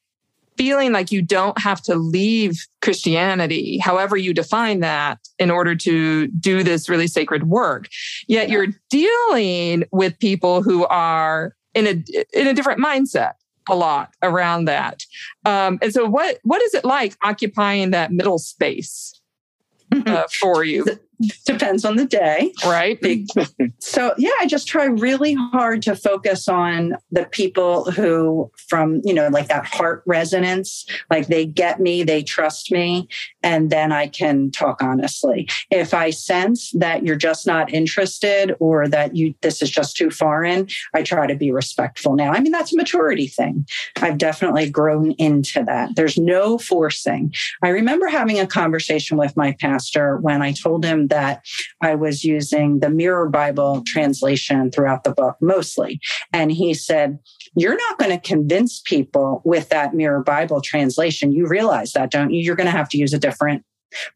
[0.57, 6.27] feeling like you don't have to leave Christianity, however you define that, in order to
[6.29, 7.89] do this really sacred work.
[8.29, 12.05] Yet you're dealing with people who are in a,
[12.39, 13.33] in a different mindset
[13.69, 15.05] a lot around that.
[15.45, 19.21] Um, and so, what what is it like occupying that middle space
[20.07, 20.85] uh, for you?
[21.45, 22.53] Depends on the day.
[22.65, 22.99] Right.
[23.79, 29.15] so, yeah, I just try really hard to focus on the people who, from, you
[29.15, 33.09] know, like that heart resonance, like they get me, they trust me,
[33.43, 35.49] and then I can talk honestly.
[35.71, 40.11] If I sense that you're just not interested or that you, this is just too
[40.11, 42.33] foreign, I try to be respectful now.
[42.33, 43.67] I mean, that's a maturity thing.
[44.01, 45.95] I've definitely grown into that.
[45.97, 47.35] There's no forcing.
[47.63, 51.45] I remember having a conversation with my pastor when I told him that
[51.83, 56.01] I was using the Mirror Bible translation throughout the book mostly.
[56.33, 57.19] And he said,
[57.55, 61.33] You're not going to convince people with that Mirror Bible translation.
[61.33, 62.43] You realize that, don't you?
[62.43, 63.63] You're going to have to use a different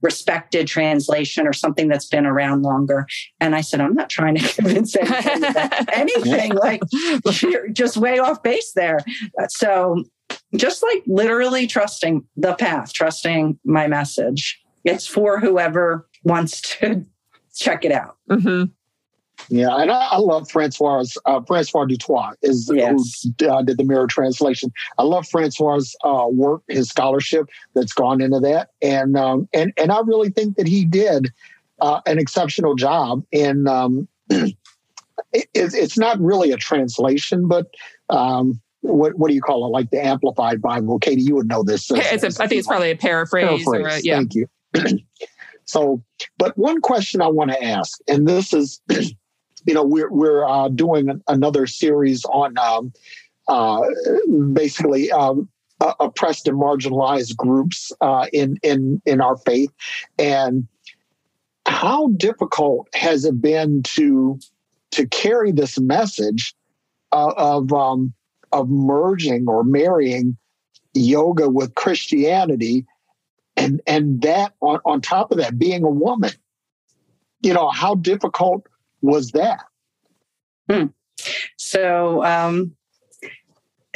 [0.01, 3.07] respected translation or something that's been around longer.
[3.41, 4.97] And I said, I'm not trying to convince
[5.93, 6.55] anything.
[6.55, 6.81] like
[7.43, 9.01] you're just way off base there.
[9.49, 10.03] So
[10.57, 14.63] just like literally trusting the path, trusting my message.
[14.85, 17.07] It's for whoever wants to
[17.55, 18.17] check it out.
[18.31, 18.65] Mm-hmm.
[19.49, 23.27] Yeah, and I, I love Francois uh, Francois du Toit is yes.
[23.39, 24.73] who uh, did the mirror translation.
[24.99, 29.93] I love Francois' uh, work, his scholarship that's gone into that, and um, and and
[29.93, 31.33] I really think that he did
[31.81, 33.25] uh, an exceptional job.
[33.31, 34.57] In um, it,
[35.33, 37.67] it's not really a translation, but
[38.09, 39.69] um, what what do you call it?
[39.69, 40.99] Like the Amplified Bible.
[40.99, 41.91] Katie, you would know this.
[41.91, 43.63] It's a, I think it's probably a paraphrase.
[43.65, 44.03] paraphrase.
[44.03, 44.17] A, yeah.
[44.17, 44.49] Thank you.
[45.67, 46.03] so,
[46.39, 50.69] but one question I want to ask, and this is, you know, we're we're uh,
[50.69, 52.93] doing another series on um,
[53.49, 53.83] uh,
[54.53, 55.49] basically um,
[55.81, 59.73] oppressed and marginalized groups uh, in in in our faith,
[60.19, 60.69] and
[61.67, 64.39] how difficult has it been to
[64.93, 66.55] to carry this message
[67.11, 68.15] uh, of um,
[68.53, 70.37] of merging or marrying
[70.95, 72.87] yoga with Christianity
[73.57, 76.31] and and that on, on top of that being a woman
[77.43, 78.67] you know how difficult
[79.03, 79.65] was that
[80.71, 80.87] hmm.
[81.57, 82.73] so um,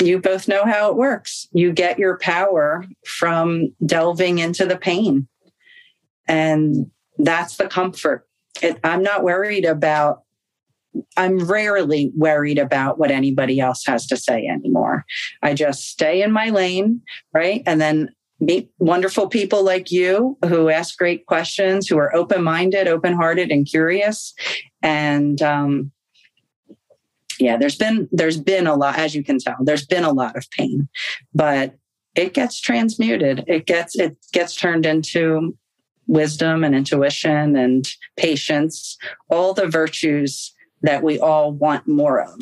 [0.00, 5.26] you both know how it works you get your power from delving into the pain
[6.26, 8.26] and that's the comfort
[8.62, 10.22] it, i'm not worried about
[11.16, 15.04] I'm rarely worried about what anybody else has to say anymore.
[15.42, 17.62] I just stay in my lane, right?
[17.64, 22.88] And then meet wonderful people like you who ask great questions, who are open minded,
[22.88, 24.34] open hearted, and curious.
[24.82, 25.92] And um,
[27.38, 30.36] yeah, there's been there's been a lot, as you can tell, there's been a lot
[30.36, 30.88] of pain,
[31.34, 31.76] but
[32.14, 33.44] it gets transmuted.
[33.46, 35.56] It gets it gets turned into
[36.06, 38.98] wisdom and intuition and patience,
[39.28, 42.40] all the virtues that we all want more of.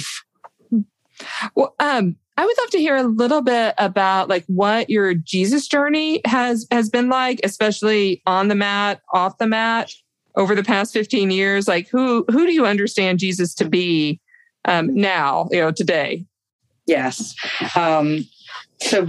[1.54, 5.66] Well, um, I would love to hear a little bit about like what your Jesus
[5.66, 9.90] journey has has been like, especially on the mat, off the mat,
[10.36, 11.66] over the past 15 years.
[11.66, 14.20] Like who who do you understand Jesus to be
[14.66, 16.26] um, now, you know, today?
[16.86, 17.34] Yes.
[17.74, 18.24] Um,
[18.80, 19.08] so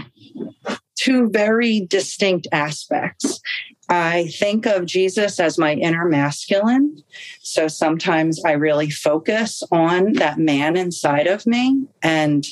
[0.95, 3.41] two very distinct aspects.
[3.89, 6.97] I think of Jesus as my inner masculine.
[7.41, 12.43] So sometimes I really focus on that man inside of me, and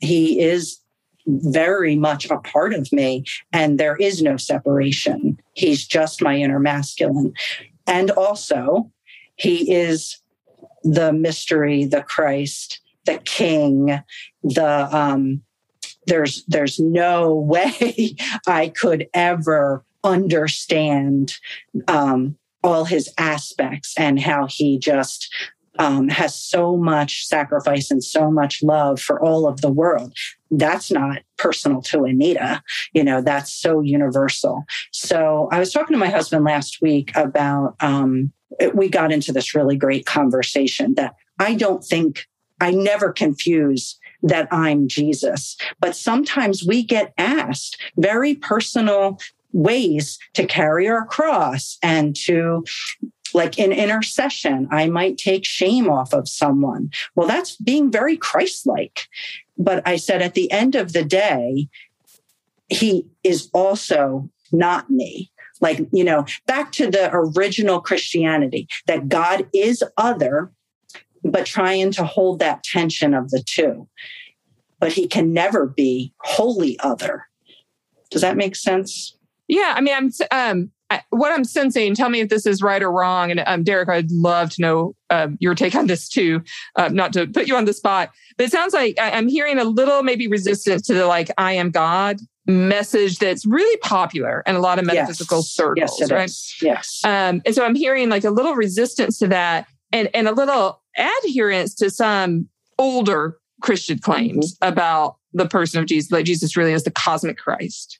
[0.00, 0.78] he is
[1.26, 5.40] very much a part of me, and there is no separation.
[5.54, 7.34] He's just my inner masculine.
[7.86, 8.90] And also,
[9.36, 10.18] he is
[10.84, 14.00] the mystery, the Christ, the King,
[14.42, 15.42] the um,
[16.06, 18.14] there's there's no way
[18.46, 21.36] I could ever understand
[21.88, 25.32] um, all his aspects and how he just
[25.78, 30.12] um, has so much sacrifice and so much love for all of the world.
[30.50, 32.62] That's not personal to Anita.
[32.92, 34.64] You know, that's so universal.
[34.92, 38.32] So I was talking to my husband last week about, um,
[38.74, 42.26] we got into this really great conversation that I don't think,
[42.60, 45.56] I never confuse that I'm Jesus.
[45.80, 49.18] But sometimes we get asked very personal
[49.52, 52.64] ways to carry our cross and to
[53.34, 59.08] like in intercession i might take shame off of someone well that's being very christ-like
[59.58, 61.68] but i said at the end of the day
[62.68, 65.30] he is also not me.
[65.60, 70.52] Like, you know, back to the original Christianity that God is other,
[71.24, 73.88] but trying to hold that tension of the two.
[74.78, 77.26] But he can never be wholly other.
[78.10, 79.16] Does that make sense?
[79.48, 81.94] Yeah, I mean, I'm um, I, what I'm sensing.
[81.94, 83.30] Tell me if this is right or wrong.
[83.30, 86.42] And um, Derek, I'd love to know um, your take on this too.
[86.76, 89.58] Uh, not to put you on the spot, but it sounds like I, I'm hearing
[89.58, 94.54] a little maybe resistance to the like "I am God" message that's really popular in
[94.54, 95.52] a lot of metaphysical yes.
[95.52, 96.24] circles, yes, right?
[96.26, 96.54] Is.
[96.62, 97.00] Yes.
[97.04, 100.82] Um, and so I'm hearing like a little resistance to that, and and a little
[100.96, 104.72] adherence to some older Christian claims mm-hmm.
[104.72, 107.98] about the person of Jesus, like Jesus really is the cosmic Christ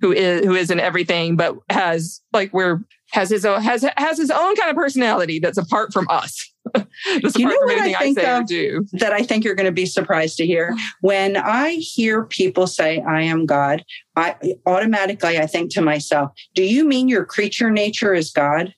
[0.00, 2.80] who is who is in everything, but has like we're
[3.12, 6.52] has his own has has his own kind of personality that's apart from us.
[6.74, 8.86] that's you apart know from what anything I, think I say of, or do.
[8.92, 10.76] That I think you're going to be surprised to hear.
[11.00, 13.84] When I hear people say I am God,
[14.16, 14.36] I
[14.66, 18.74] automatically I think to myself, do you mean your creature nature is God?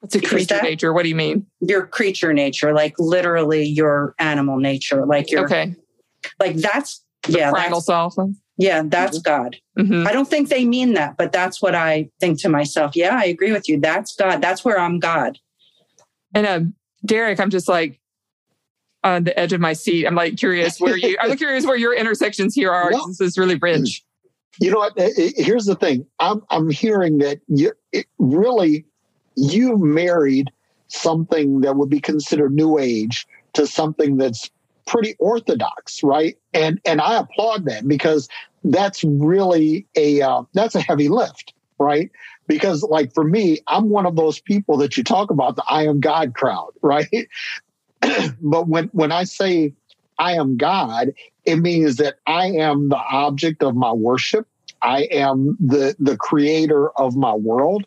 [0.00, 0.92] What's a creature that, nature?
[0.92, 1.46] What do you mean?
[1.60, 5.74] Your creature nature, like literally your animal nature, like your okay,
[6.38, 8.14] like that's the yeah, primal self.
[8.58, 9.56] Yeah, that's God.
[9.78, 10.06] Mm-hmm.
[10.06, 12.96] I don't think they mean that, but that's what I think to myself.
[12.96, 13.78] Yeah, I agree with you.
[13.78, 14.40] That's God.
[14.40, 15.38] That's where I'm God.
[16.34, 16.60] And uh,
[17.04, 18.00] Derek, I'm just like
[19.04, 20.06] on the edge of my seat.
[20.06, 21.16] I'm like curious where you.
[21.20, 22.90] I'm curious where your intersections here are.
[22.90, 24.02] Well, this is really rich.
[24.58, 24.94] You know what?
[24.96, 26.06] Here's the thing.
[26.18, 27.72] I'm I'm hearing that you
[28.18, 28.86] really
[29.36, 30.50] you married
[30.88, 34.50] something that would be considered new age to something that's
[34.86, 36.36] pretty orthodox, right?
[36.54, 38.28] And and I applaud that because
[38.64, 42.10] that's really a uh, that's a heavy lift, right?
[42.46, 45.86] Because like for me, I'm one of those people that you talk about the I
[45.86, 47.28] am God crowd, right?
[48.40, 49.74] but when when I say
[50.18, 51.12] I am God,
[51.44, 54.46] it means that I am the object of my worship.
[54.82, 57.86] I am the the creator of my world,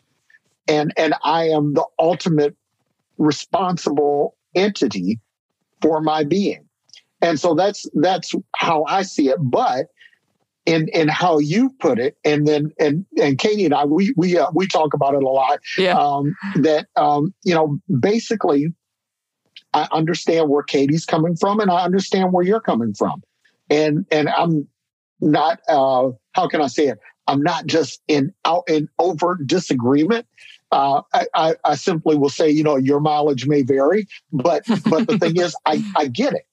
[0.68, 2.56] and and I am the ultimate
[3.18, 5.20] responsible entity
[5.82, 6.66] for my being.
[7.22, 9.38] And so that's that's how I see it.
[9.40, 9.86] But
[10.66, 14.38] in in how you put it, and then and and Katie and I we we
[14.38, 15.60] uh, we talk about it a lot.
[15.78, 15.98] Yeah.
[15.98, 18.72] Um, that um, you know basically,
[19.72, 23.22] I understand where Katie's coming from, and I understand where you're coming from,
[23.68, 24.68] and and I'm
[25.20, 26.98] not uh, how can I say it?
[27.26, 30.26] I'm not just in out in overt disagreement.
[30.72, 35.08] Uh, I, I, I simply will say, you know, your mileage may vary, but but
[35.08, 36.46] the thing is, I, I get it.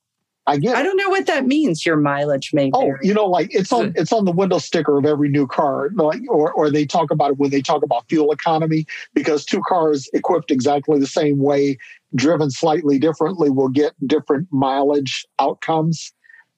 [0.48, 0.76] I get.
[0.76, 1.86] I don't know what that means.
[1.86, 3.00] Your mileage may oh, vary.
[3.04, 6.22] you know, like it's on it's on the window sticker of every new car, like
[6.30, 10.10] or or they talk about it when they talk about fuel economy because two cars
[10.14, 11.78] equipped exactly the same way,
[12.16, 16.14] driven slightly differently, will get different mileage outcomes.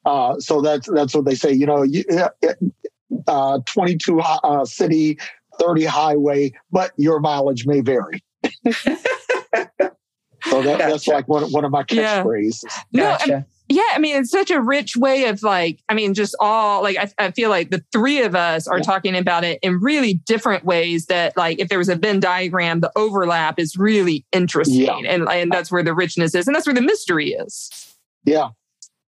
[0.06, 1.52] Uh, so that's that's what they say.
[1.52, 2.04] You know, you,
[3.28, 5.18] uh, 22 uh, city,
[5.60, 8.24] 30 highway, but your mileage may vary.
[10.46, 10.92] So that, gotcha.
[10.92, 12.64] that's like one, one of my catchphrases.
[12.92, 13.18] Yeah.
[13.18, 13.28] Gotcha.
[13.28, 16.82] No, yeah, I mean, it's such a rich way of like, I mean, just all
[16.82, 18.84] like, I, I feel like the three of us are yeah.
[18.84, 22.80] talking about it in really different ways that, like, if there was a Venn diagram,
[22.80, 24.82] the overlap is really interesting.
[24.82, 24.98] Yeah.
[24.98, 26.48] And, and that's where the richness is.
[26.48, 27.96] And that's where the mystery is.
[28.26, 28.50] Yeah.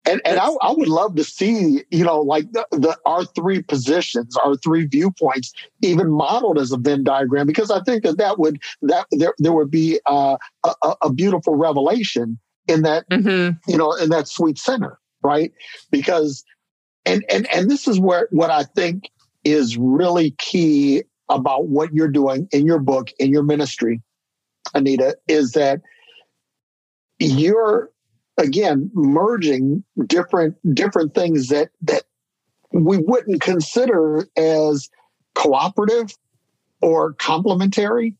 [0.09, 3.61] And, and I, I, would love to see, you know, like the, the, our three
[3.61, 5.51] positions, our three viewpoints,
[5.83, 9.51] even modeled as a Venn diagram, because I think that that would that there, there
[9.51, 13.57] would be uh, a, a beautiful revelation in that, mm-hmm.
[13.71, 15.51] you know, in that sweet center, right?
[15.91, 16.43] Because,
[17.05, 19.09] and and and this is where what I think
[19.43, 24.01] is really key about what you're doing in your book in your ministry,
[24.73, 25.81] Anita, is that
[27.19, 27.89] you're
[28.37, 32.03] again merging different different things that that
[32.71, 34.89] we wouldn't consider as
[35.35, 36.13] cooperative
[36.81, 38.15] or complementary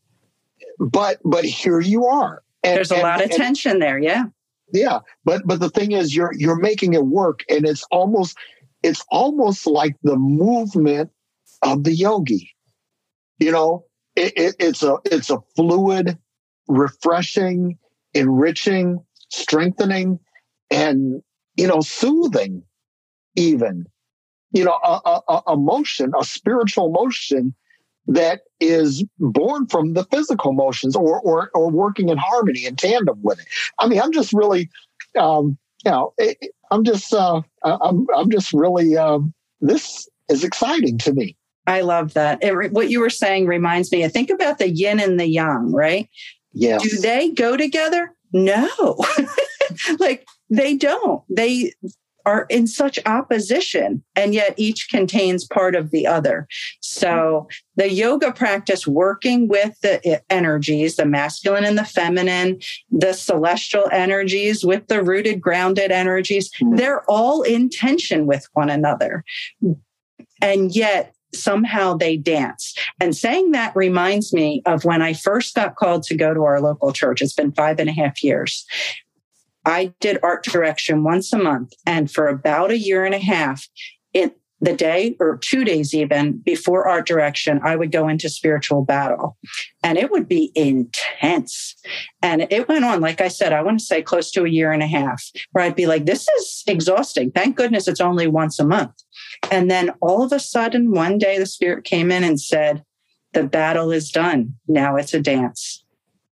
[0.79, 4.25] but but here you are and, there's a and, lot of and, tension there yeah
[4.73, 8.37] yeah but but the thing is you're you're making it work and it's almost
[8.83, 11.09] it's almost like the movement
[11.63, 12.51] of the yogi.
[13.39, 16.17] You know it, it, it's a it's a fluid
[16.67, 17.77] refreshing
[18.13, 20.19] enriching strengthening
[20.71, 21.21] and
[21.55, 22.63] you know soothing
[23.35, 23.85] even.
[24.51, 27.53] You know a, a, a motion a spiritual motion
[28.07, 33.19] that is born from the physical motions or or, or working in harmony in tandem
[33.21, 33.45] with it.
[33.79, 34.69] I mean i'm just really
[35.17, 36.13] um you know
[36.71, 41.35] i'm just uh i'm i'm just really um this is exciting to me.
[41.65, 42.41] I love that.
[42.41, 45.71] It, what you were saying reminds me I think about the yin and the yang
[45.73, 46.09] right?
[46.53, 46.77] Yeah.
[46.79, 48.13] do they go together?
[48.33, 48.95] No.
[49.99, 51.23] Like they don't.
[51.29, 51.73] They
[52.27, 56.45] are in such opposition, and yet each contains part of the other.
[56.81, 57.47] So
[57.77, 62.59] the yoga practice working with the energies, the masculine and the feminine,
[62.91, 66.75] the celestial energies with the rooted, grounded energies, hmm.
[66.75, 69.23] they're all in tension with one another.
[70.41, 72.75] And yet somehow they dance.
[72.99, 76.59] And saying that reminds me of when I first got called to go to our
[76.59, 77.21] local church.
[77.21, 78.65] It's been five and a half years.
[79.67, 81.73] I did art direction once a month.
[81.85, 83.67] And for about a year and a half,
[84.13, 88.83] it the day or two days even before art direction, I would go into spiritual
[88.83, 89.37] battle
[89.83, 91.75] and it would be intense.
[92.23, 94.71] And it went on, like I said, I want to say close to a year
[94.71, 97.29] and a half, where I'd be like, this is exhausting.
[97.29, 98.95] Thank goodness it's only once a month.
[99.51, 102.83] And then all of a sudden, one day the spirit came in and said,
[103.33, 104.55] the battle is done.
[104.67, 105.83] Now it's a dance.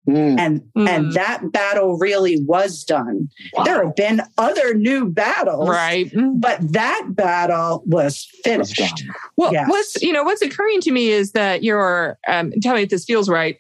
[0.08, 0.38] Mm.
[0.38, 0.90] And mm.
[0.90, 3.30] and that battle really was done.
[3.54, 3.64] Wow.
[3.64, 6.12] There have been other new battles, right?
[6.36, 8.80] But that battle was finished.
[8.80, 9.02] Was
[9.38, 9.70] well, yes.
[9.70, 13.06] what's you know what's occurring to me is that your um, tell me if this
[13.06, 13.58] feels right.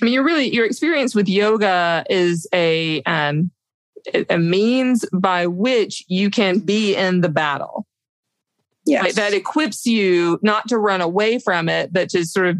[0.00, 3.50] I mean, you're really your experience with yoga is a um,
[4.30, 7.86] a means by which you can be in the battle.
[8.86, 9.02] Yes.
[9.02, 12.58] Like that equips you not to run away from it, but to sort of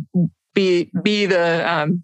[0.55, 2.03] be be the um,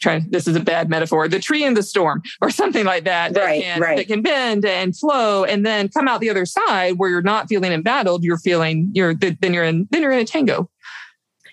[0.00, 3.34] trying this is a bad metaphor the tree in the storm or something like that
[3.34, 3.96] that, right, can, right.
[3.96, 7.48] that can bend and flow and then come out the other side where you're not
[7.48, 10.70] feeling embattled you're feeling you're then you're in then you're in a tango.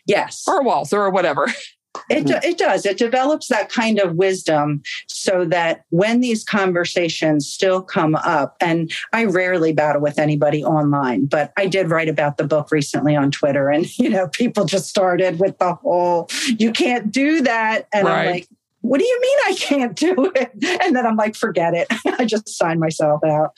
[0.05, 0.43] Yes.
[0.47, 1.47] Or a waltz or whatever
[2.09, 2.85] It, it does.
[2.85, 8.91] It develops that kind of wisdom so that when these conversations still come up, and
[9.13, 13.31] I rarely battle with anybody online, but I did write about the book recently on
[13.31, 13.69] Twitter.
[13.69, 17.87] And, you know, people just started with the whole, you can't do that.
[17.93, 18.19] And right.
[18.19, 18.47] I'm like,
[18.81, 20.51] what do you mean I can't do it?
[20.83, 21.87] And then I'm like, forget it.
[22.19, 23.55] I just signed myself out.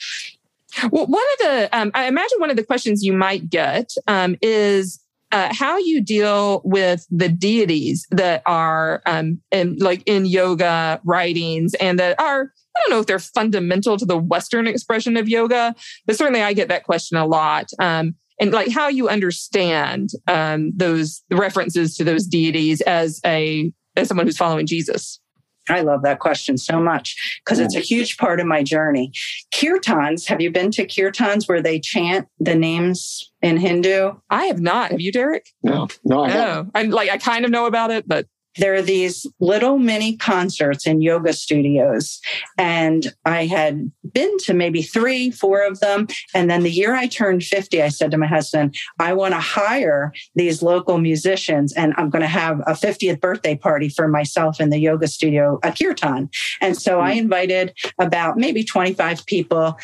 [0.90, 4.36] Well, one of the, um, I imagine one of the questions you might get um,
[4.42, 5.00] is
[5.34, 11.74] uh, how you deal with the deities that are um, in, like in yoga writings
[11.74, 15.74] and that are I don't know if they're fundamental to the Western expression of yoga,
[16.06, 17.68] but certainly I get that question a lot.
[17.78, 24.08] Um, and like how you understand um, those references to those deities as a as
[24.08, 25.20] someone who's following Jesus.
[25.68, 29.12] I love that question so much because it's a huge part of my journey.
[29.52, 34.12] Kirtans, have you been to kirtans where they chant the names in Hindu?
[34.30, 34.90] I have not.
[34.90, 35.48] Have you, Derek?
[35.62, 36.70] No, no, I no.
[36.74, 38.26] I like I kind of know about it, but
[38.56, 42.20] there are these little mini concerts in yoga studios.
[42.58, 46.06] And I had been to maybe three, four of them.
[46.34, 49.40] And then the year I turned 50, I said to my husband, I want to
[49.40, 54.60] hire these local musicians and I'm going to have a 50th birthday party for myself
[54.60, 56.30] in the yoga studio, a kirtan.
[56.60, 57.20] And so I hmm.
[57.20, 59.76] invited about maybe 25 people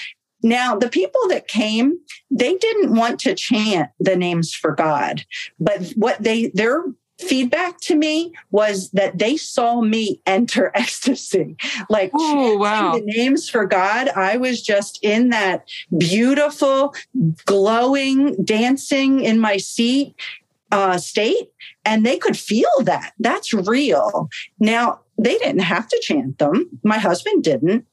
[0.43, 1.99] now, the people that came,
[2.31, 5.25] they didn't want to chant the names for God,
[5.59, 6.85] but what they, their
[7.21, 11.57] feedback to me was that they saw me enter ecstasy.
[11.89, 12.95] Like oh, wow.
[12.95, 16.95] the names for God, I was just in that beautiful,
[17.47, 20.15] glowing, dancing in my seat
[20.73, 21.51] uh, state,
[21.85, 23.13] and they could feel that.
[23.19, 24.29] That's real.
[24.59, 26.81] Now, they didn't have to chant them.
[26.83, 27.87] My husband didn't,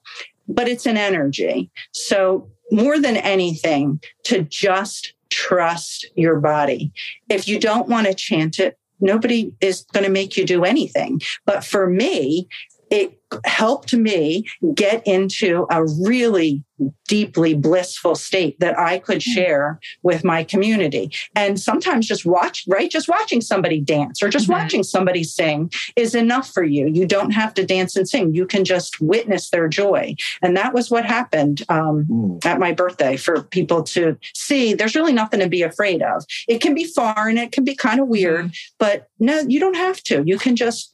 [0.47, 1.71] but it's an energy.
[1.91, 6.91] So, more than anything, to just trust your body.
[7.29, 11.21] If you don't want to chant it, nobody is going to make you do anything.
[11.45, 12.47] But for me,
[12.89, 16.63] it helped me get into a really
[17.07, 19.31] deeply blissful state that I could hmm.
[19.31, 21.11] share with my community.
[21.35, 22.89] And sometimes just watch, right?
[22.89, 24.61] Just watching somebody dance or just mm-hmm.
[24.61, 26.87] watching somebody sing is enough for you.
[26.87, 28.33] You don't have to dance and sing.
[28.33, 30.15] You can just witness their joy.
[30.41, 32.45] And that was what happened um, mm.
[32.45, 36.25] at my birthday for people to see there's really nothing to be afraid of.
[36.47, 38.57] It can be far and it can be kind of weird, mm.
[38.77, 40.23] but no, you don't have to.
[40.25, 40.93] You can just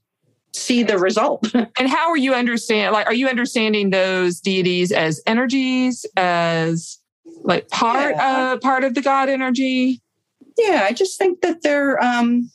[0.54, 1.54] see the result.
[1.54, 7.00] and how are you understand like are you understanding those deities as energies as
[7.44, 8.54] like part yeah.
[8.54, 10.02] uh part of the god energy?
[10.58, 12.50] Yeah, I just think that they're um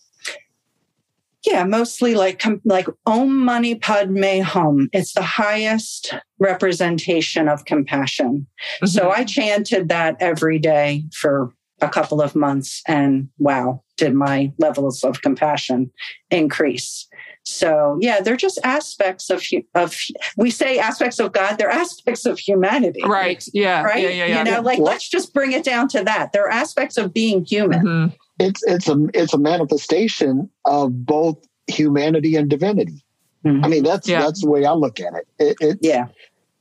[1.45, 4.89] yeah, mostly like like Om Mani Padme Hum.
[4.93, 8.47] It's the highest representation of compassion.
[8.77, 8.87] Mm-hmm.
[8.87, 14.53] So I chanted that every day for a couple of months and wow, did my
[14.59, 15.91] levels of compassion
[16.31, 17.08] increase.
[17.49, 19.43] So yeah, they're just aspects of
[19.75, 19.97] of
[20.37, 21.57] we say aspects of God.
[21.57, 23.01] They're aspects of humanity.
[23.03, 23.43] Right.
[23.55, 23.83] Yeah.
[23.83, 24.03] Right.
[24.03, 24.39] Yeah, yeah, yeah.
[24.39, 26.33] You know, like let's just bring it down to that.
[26.33, 27.81] They're aspects of being human.
[27.81, 28.15] Mm-hmm.
[28.39, 33.03] It's it's a it's a manifestation of both humanity and divinity.
[33.47, 33.65] Mm-hmm.
[33.65, 34.21] I mean, that's yeah.
[34.21, 35.57] that's the way I look at it.
[35.59, 36.09] it yeah.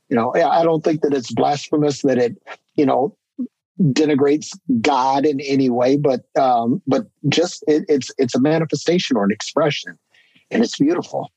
[0.08, 2.42] You know, I don't think that it's blasphemous that it,
[2.76, 3.14] you know,
[3.78, 9.24] denigrates God in any way, but um, but just it, it's it's a manifestation or
[9.24, 9.98] an expression,
[10.50, 11.30] and it's beautiful.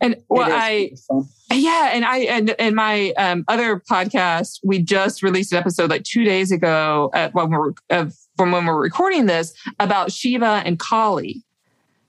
[0.00, 1.28] And well, I beautiful.
[1.52, 6.04] yeah, and I and and my um, other podcast, we just released an episode like
[6.04, 10.78] two days ago at when we're uh, from when we're recording this about Shiva and
[10.78, 11.42] Kali.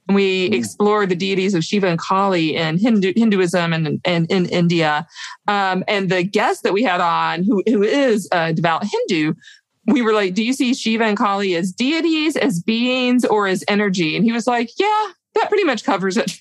[0.08, 0.54] And we mm.
[0.54, 5.06] explored the deities of Shiva and Kali in Hindu, Hinduism and, and in India.
[5.48, 9.34] Um, and the guest that we had on, who, who is a devout Hindu,
[9.86, 13.64] we were like, do you see Shiva and Kali as deities, as beings, or as
[13.68, 14.16] energy?
[14.16, 15.08] And he was like, yeah,
[15.38, 16.40] that pretty much covers it.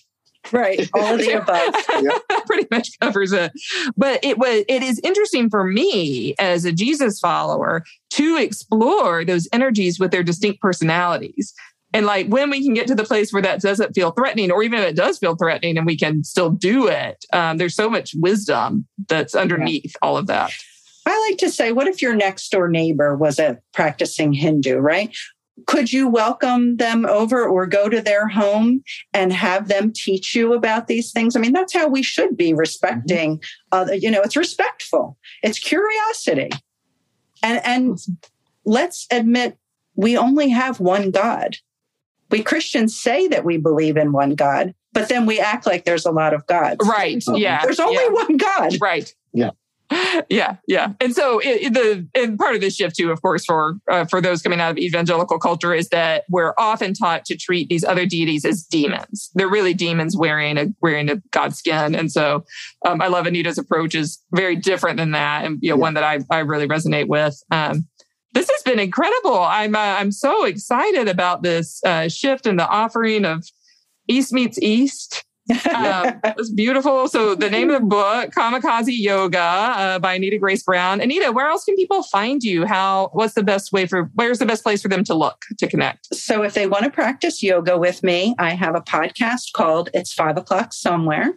[0.53, 0.89] Right.
[0.95, 1.73] All of the above.
[1.73, 3.53] that pretty much covers it.
[3.97, 9.49] But it was it is interesting for me as a Jesus follower to explore those
[9.53, 11.53] energies with their distinct personalities.
[11.93, 14.63] And like when we can get to the place where that doesn't feel threatening, or
[14.63, 17.89] even if it does feel threatening and we can still do it, um, there's so
[17.89, 19.99] much wisdom that's underneath yeah.
[20.03, 20.53] all of that.
[21.07, 25.17] I like to say, what if your next door neighbor was a practicing Hindu, right?
[25.67, 28.83] Could you welcome them over or go to their home
[29.15, 31.35] and have them teach you about these things?
[31.35, 33.43] I mean, that's how we should be respecting.
[33.73, 35.17] Uh, you know, it's respectful.
[35.43, 36.51] It's curiosity,
[37.43, 37.99] and and
[38.65, 39.57] let's admit
[39.95, 41.57] we only have one God.
[42.31, 46.07] We Christians say that we believe in one God, but then we act like there's
[46.07, 46.87] a lot of gods.
[46.87, 47.23] Right.
[47.29, 47.63] Yeah.
[47.63, 48.11] There's only yeah.
[48.11, 48.73] one God.
[48.81, 49.15] Right.
[49.33, 49.51] Yeah
[50.29, 50.93] yeah, yeah.
[51.01, 54.21] And so it, the and part of this shift too, of course, for uh, for
[54.21, 58.07] those coming out of evangelical culture is that we're often taught to treat these other
[58.07, 59.31] deities as demons.
[59.35, 61.95] They're really demons wearing a wearing a god skin.
[61.95, 62.45] And so
[62.85, 65.83] um, I love Anita's approach is very different than that, and you know, yeah.
[65.83, 67.41] one that I I really resonate with.
[67.51, 67.87] Um,
[68.33, 69.39] this has been incredible.
[69.39, 73.45] I'm uh, I'm so excited about this uh, shift in the offering of
[74.09, 75.26] East meets East
[75.75, 77.07] um, it's beautiful.
[77.07, 81.01] So the name of the book, Kamikaze Yogi uh, by Anita Grace Brown.
[81.01, 82.67] Anita, where else can people find you?
[82.67, 83.11] How?
[83.13, 84.11] What's the best way for?
[84.15, 86.13] Where's the best place for them to look to connect?
[86.13, 90.13] So if they want to practice yoga with me, I have a podcast called "It's
[90.13, 91.35] Five O'clock Somewhere."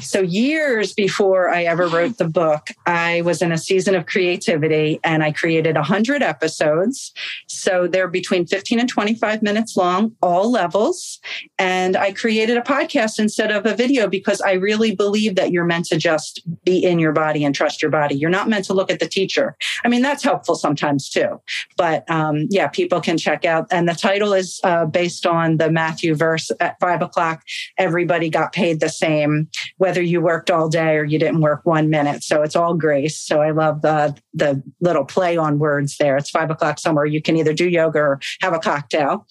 [0.00, 5.00] So years before I ever wrote the book, I was in a season of creativity,
[5.04, 7.12] and I created a hundred episodes.
[7.46, 11.20] So they're between fifteen and twenty-five minutes long, all levels,
[11.58, 15.64] and I created a podcast instead of a video because I really believe that you're
[15.64, 18.14] meant to just be in your body and trust your body.
[18.14, 19.56] You're not meant to look at the teacher.
[19.84, 21.40] I mean, that's helpful sometimes too.
[21.76, 23.66] But um, yeah, people can check out.
[23.70, 27.42] And the title is uh, based on the Matthew verse at five o'clock.
[27.78, 29.48] Everybody got paid the same,
[29.78, 32.22] whether you worked all day or you didn't work one minute.
[32.22, 33.18] So it's all grace.
[33.18, 36.16] So I love the the little play on words there.
[36.16, 37.06] It's five o'clock somewhere.
[37.06, 39.26] You can either do yoga or have a cocktail.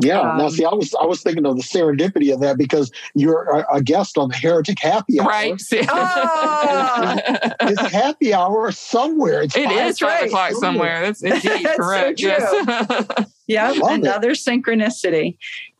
[0.00, 0.20] Yeah.
[0.20, 3.44] Um, now, see, I was I was thinking of the serendipity of that because you're
[3.44, 5.62] a, a guest on the Heretic Happy Hour, right?
[5.88, 7.16] ah!
[7.60, 9.42] it's happy hour somewhere.
[9.42, 10.26] It's it five, is five right.
[10.26, 11.00] o'clock somewhere.
[11.00, 12.20] That's indeed That's correct.
[12.20, 13.28] So yes.
[13.46, 14.38] yeah, another it.
[14.38, 15.36] synchronicity.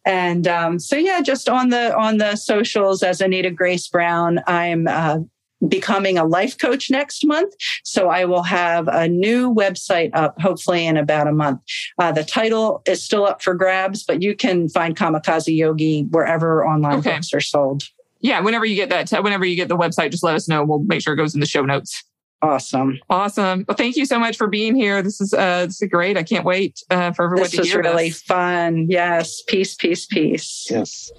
[0.07, 4.87] And um, so, yeah, just on the on the socials as Anita Grace Brown, I'm
[4.87, 5.21] uh,
[5.69, 7.55] becoming a life coach next month.
[7.83, 11.61] So I will have a new website up hopefully in about a month.
[11.99, 16.67] Uh, the title is still up for grabs, but you can find Kamikaze Yogi wherever
[16.67, 17.15] online okay.
[17.15, 17.85] books are sold.
[18.21, 20.65] Yeah, whenever you get that, whenever you get the website, just let us know.
[20.65, 22.03] We'll make sure it goes in the show notes.
[22.41, 22.99] Awesome.
[23.09, 23.65] Awesome.
[23.67, 25.03] Well, thank you so much for being here.
[25.03, 26.19] This is uh this is great.
[26.19, 27.93] I can't wait uh, for everyone this to hear this.
[27.93, 28.87] This really fun.
[28.91, 29.43] Yes.
[29.47, 30.69] Peace, peace, peace.
[30.71, 31.11] Yes.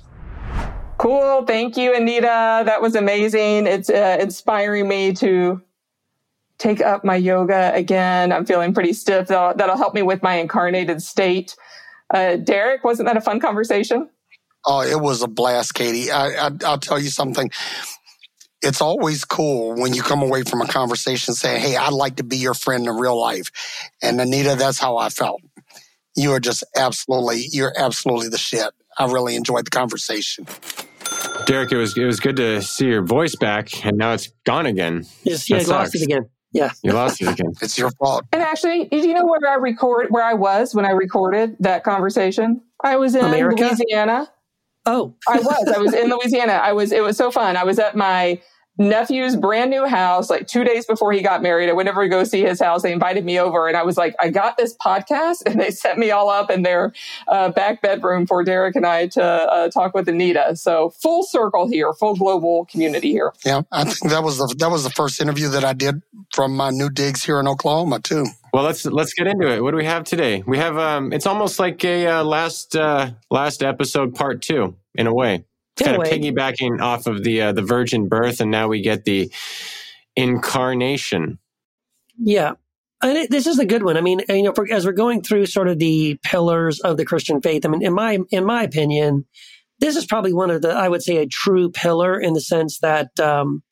[0.97, 1.43] Cool.
[1.45, 2.63] Thank you, Anita.
[2.65, 3.67] That was amazing.
[3.67, 5.61] It's uh, inspiring me to
[6.57, 8.31] take up my yoga again.
[8.31, 9.27] I'm feeling pretty stiff.
[9.27, 11.55] That'll, that'll help me with my incarnated state.
[12.13, 14.09] Uh, Derek, wasn't that a fun conversation?
[14.65, 16.11] Oh, it was a blast, Katie.
[16.11, 17.51] I, I, I'll tell you something.
[18.61, 22.23] It's always cool when you come away from a conversation saying, Hey, I'd like to
[22.23, 23.51] be your friend in real life.
[24.01, 25.41] And Anita, that's how I felt.
[26.15, 28.71] You are just absolutely, you're absolutely the shit.
[28.97, 30.47] I really enjoyed the conversation.
[31.45, 34.65] Derek, it was it was good to see your voice back, and now it's gone
[34.65, 35.05] again.
[35.23, 36.29] Yes, yeah, you lost it again.
[36.51, 37.53] Yeah, you lost it again.
[37.61, 38.23] it's your fault.
[38.31, 41.83] And actually, do you know where I record where I was when I recorded that
[41.83, 42.61] conversation?
[42.83, 43.63] I was in America?
[43.63, 44.31] Louisiana.
[44.85, 45.73] Oh, I was.
[45.75, 46.53] I was in Louisiana.
[46.53, 46.91] I was.
[46.91, 47.57] It was so fun.
[47.57, 48.41] I was at my
[48.77, 51.69] nephew's brand new house, like two days before he got married.
[51.69, 52.81] I went over to go see his house.
[52.81, 55.97] They invited me over and I was like, I got this podcast and they set
[55.97, 56.93] me all up in their
[57.27, 60.55] uh, back bedroom for Derek and I to uh, talk with Anita.
[60.55, 63.33] So full circle here, full global community here.
[63.45, 63.61] Yeah.
[63.71, 66.01] I think that was the, that was the first interview that I did
[66.33, 68.25] from my new digs here in Oklahoma too.
[68.53, 69.61] Well, let's let's get into it.
[69.61, 70.41] What do we have today?
[70.47, 75.07] We have um, it's almost like a uh, last uh, last episode part two in
[75.07, 75.43] a way
[75.77, 79.31] kind of piggybacking off of the uh, the virgin birth, and now we get the
[80.15, 81.39] incarnation.
[82.17, 82.53] Yeah.
[83.01, 83.97] And it, this is a good one.
[83.97, 87.05] I mean, you know, for, as we're going through sort of the pillars of the
[87.05, 89.25] Christian faith, I mean, in my in my opinion,
[89.79, 92.79] this is probably one of the I would say a true pillar in the sense
[92.79, 93.63] that um,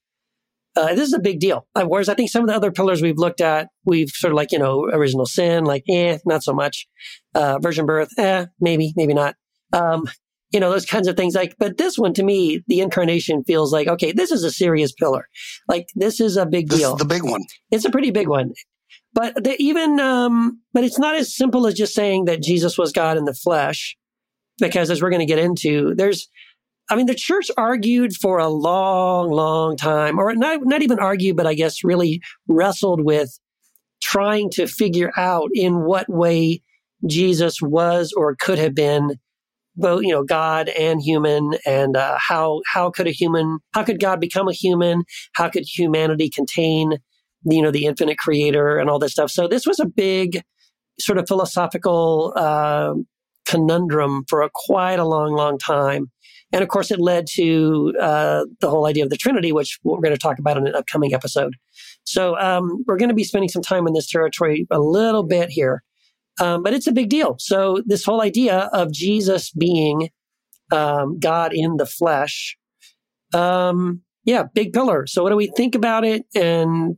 [0.75, 1.67] uh, this is a big deal.
[1.75, 4.35] Uh, whereas I think some of the other pillars we've looked at, we've sort of
[4.35, 6.87] like you know original sin, like eh, not so much.
[7.33, 9.35] Uh, virgin birth, eh, maybe, maybe not.
[9.71, 10.05] Um,
[10.53, 11.35] you know those kinds of things.
[11.35, 14.93] Like, but this one to me, the incarnation feels like okay, this is a serious
[14.93, 15.27] pillar.
[15.67, 16.93] Like this is a big This deal.
[16.93, 17.41] is the big one.
[17.71, 18.53] It's a pretty big one.
[19.13, 22.91] But the, even, um, but it's not as simple as just saying that Jesus was
[22.91, 23.95] God in the flesh,
[24.59, 26.27] because as we're going to get into, there's,
[26.89, 31.37] I mean, the church argued for a long, long time, or not, not even argued,
[31.37, 33.39] but I guess really wrestled with
[34.01, 36.63] trying to figure out in what way
[37.07, 39.19] Jesus was or could have been
[39.75, 43.99] both, you know, God and human, and uh, how how could a human, how could
[43.99, 45.03] God become a human?
[45.33, 46.99] How could humanity contain
[47.45, 49.29] you know, the infinite creator and all this stuff.
[49.29, 50.41] So this was a big
[50.99, 52.93] sort of philosophical uh,
[53.45, 56.11] conundrum for a quite a long, long time.
[56.51, 60.01] And of course, it led to uh, the whole idea of the Trinity, which we're
[60.01, 61.55] going to talk about in an upcoming episode.
[62.03, 65.49] So um, we're going to be spending some time in this territory a little bit
[65.49, 65.83] here,
[66.41, 67.35] um, but it's a big deal.
[67.39, 70.09] So this whole idea of Jesus being
[70.71, 72.57] um, God in the flesh,
[73.33, 75.05] um, yeah, big pillar.
[75.07, 76.25] So what do we think about it?
[76.35, 76.97] And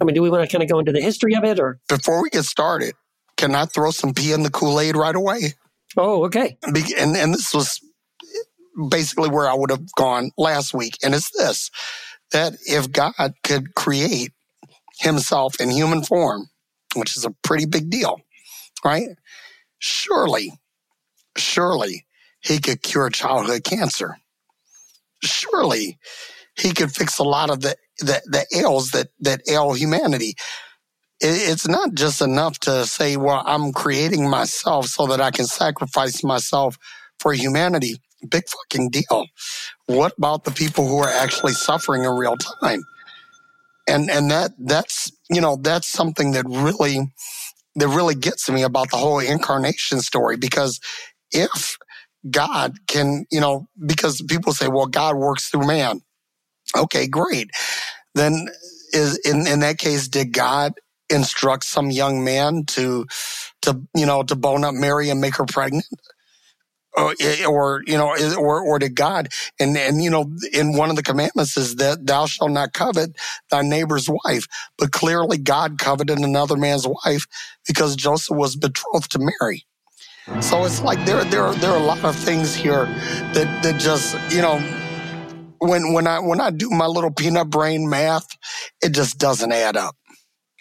[0.00, 1.78] I mean, do we want to kind of go into the history of it or?
[1.88, 2.94] Before we get started,
[3.36, 5.54] can I throw some pee in the Kool Aid right away?
[5.96, 6.58] Oh, okay.
[6.72, 7.80] Be- And and this was
[8.90, 11.70] basically where I would have gone last week, and it's this:
[12.32, 13.12] that if God
[13.42, 14.32] could create
[14.98, 16.48] Himself in human form,
[16.96, 18.20] which is a pretty big deal,
[18.84, 19.10] right?
[19.78, 20.52] Surely,
[21.36, 22.06] surely
[22.42, 24.18] He could cure childhood cancer.
[25.22, 25.98] Surely
[26.56, 30.34] He could fix a lot of the the, the ails that that ail humanity
[31.20, 35.46] it- it's not just enough to say, well, I'm creating myself so that I can
[35.48, 36.78] sacrifice myself
[37.20, 38.00] for humanity.
[38.30, 39.26] Big fucking deal.
[39.86, 42.84] What about the people who are actually suffering in real time?
[43.88, 47.12] And and that that's you know that's something that really
[47.76, 50.80] that really gets me about the whole incarnation story because
[51.32, 51.76] if
[52.30, 56.00] God can you know because people say well God works through man.
[56.76, 57.50] Okay great.
[58.14, 58.48] Then
[58.92, 60.74] is in in that case did God
[61.10, 63.06] instruct some young man to
[63.62, 65.86] to you know to bone up Mary and make her pregnant
[66.96, 69.28] or, eh, or you know or or to God.
[69.60, 73.16] And and you know in one of the commandments is that thou shalt not covet
[73.50, 74.46] thy neighbor's wife.
[74.78, 77.26] But clearly God coveted another man's wife
[77.66, 79.66] because Joseph was betrothed to Mary.
[80.40, 84.16] So it's like there there there are a lot of things here that that just
[84.34, 84.60] you know
[85.60, 88.26] when when I when I do my little peanut brain math
[88.82, 89.96] it just doesn't add up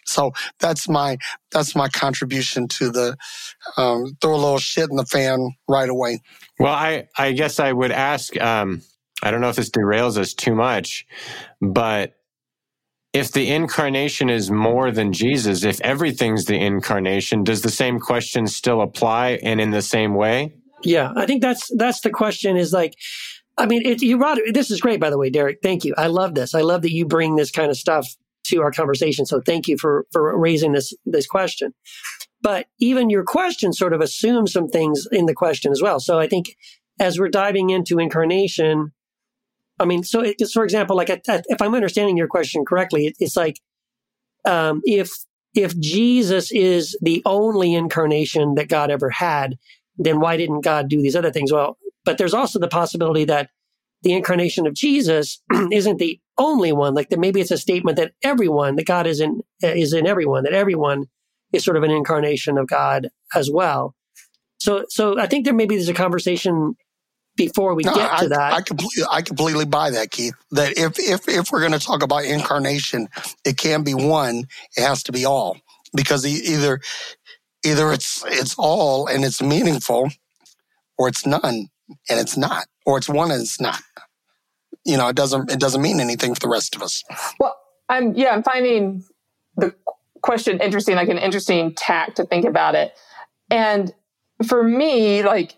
[0.06, 1.18] so that's my
[1.51, 3.18] that's my contribution to the
[3.78, 6.22] um, throw a little shit in the fan right away.
[6.60, 8.82] Well, I, I guess I would ask, um,
[9.22, 11.06] I don't know if this derails us too much,
[11.62, 12.16] but
[13.14, 18.47] if the incarnation is more than Jesus, if everything's the incarnation, does the same question
[18.47, 20.56] still apply and in the same way?
[20.84, 22.58] Yeah, I think that's that's the question.
[22.58, 22.95] Is like,
[23.58, 25.60] I mean, it, you brought this is great, by the way, Derek.
[25.62, 25.93] Thank you.
[25.95, 26.56] I love this.
[26.56, 28.08] I love that you bring this kind of stuff
[28.45, 29.25] to our conversation.
[29.25, 31.73] So thank you for for raising this this question.
[32.41, 35.99] But even your question sort of assumes some things in the question as well.
[35.99, 36.55] So I think
[36.99, 38.91] as we're diving into incarnation,
[39.79, 43.37] I mean, so it, for example, like if I'm understanding your question correctly, it, it's
[43.37, 43.59] like
[44.45, 45.11] um, if
[45.55, 49.57] if Jesus is the only incarnation that God ever had,
[49.97, 51.51] then why didn't God do these other things?
[51.51, 53.49] Well, but there's also the possibility that
[54.01, 55.41] the incarnation of Jesus
[55.71, 56.93] isn't the only one.
[56.93, 60.07] Like that, maybe it's a statement that everyone, that God is in uh, is in
[60.07, 61.05] everyone, that everyone
[61.51, 63.95] is sort of an incarnation of God as well.
[64.59, 66.75] So, so I think there maybe there's a conversation
[67.36, 68.53] before we No, get to that.
[68.53, 70.36] I completely I completely buy that, Keith.
[70.51, 73.09] That if if if we're going to talk about incarnation,
[73.45, 74.45] it can be one.
[74.77, 75.57] It has to be all
[75.95, 76.79] because either
[77.65, 80.09] either it's it's all and it's meaningful,
[80.97, 81.69] or it's none
[82.09, 83.81] and it's not, or it's one and it's not.
[84.86, 87.03] You know, it doesn't it doesn't mean anything for the rest of us.
[87.39, 87.55] Well,
[87.89, 89.03] I'm yeah, I'm finding
[89.55, 89.73] the
[90.21, 92.93] question interesting, like an interesting tack to think about it.
[93.49, 93.93] And
[94.45, 95.57] for me, like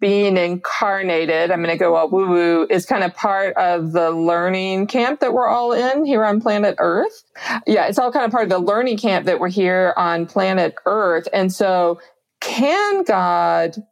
[0.00, 4.10] being incarnated, I'm going to go all woo woo, is kind of part of the
[4.10, 7.24] learning camp that we're all in here on planet Earth.
[7.66, 10.74] Yeah, it's all kind of part of the learning camp that we're here on planet
[10.86, 11.26] Earth.
[11.32, 12.00] And so,
[12.40, 13.82] can God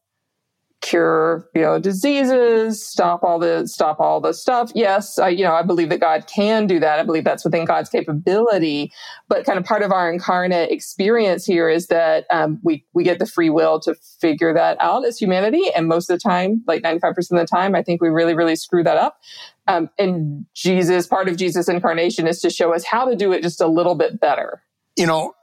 [0.81, 4.73] cure you know diseases stop all the stop all the stuff.
[4.75, 6.99] Yes I, you know i believe that god can do that.
[6.99, 8.93] I believe that's within god's capability.
[9.29, 13.19] But kind of part of our incarnate experience here is that um, we we get
[13.19, 15.65] the free will to figure that out as humanity.
[15.77, 18.57] And most of the time like 95% of the time i think we really really
[18.57, 19.21] screw that up.
[19.67, 23.43] Um, and jesus part of jesus incarnation is to show us how to do it
[23.43, 24.63] just a little bit better.
[24.97, 25.35] You know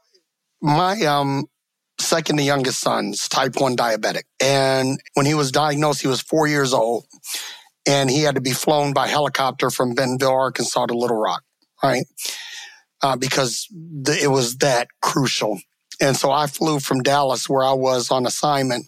[0.61, 1.47] my um
[1.99, 4.23] second to youngest son's type 1 diabetic.
[4.39, 7.05] And when he was diagnosed, he was four years old
[7.87, 11.43] and he had to be flown by helicopter from Bentonville, Arkansas to Little Rock,
[11.81, 12.05] right?
[13.01, 15.59] Uh, because the, it was that crucial.
[16.01, 18.85] And so I flew from Dallas, where I was on assignment,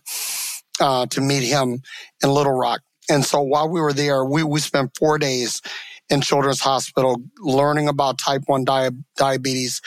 [0.80, 1.82] uh, to meet him
[2.24, 2.82] in Little Rock.
[3.10, 5.62] And so while we were there, we, we spent four days
[6.10, 9.82] in Children's Hospital, learning about type 1 di- diabetes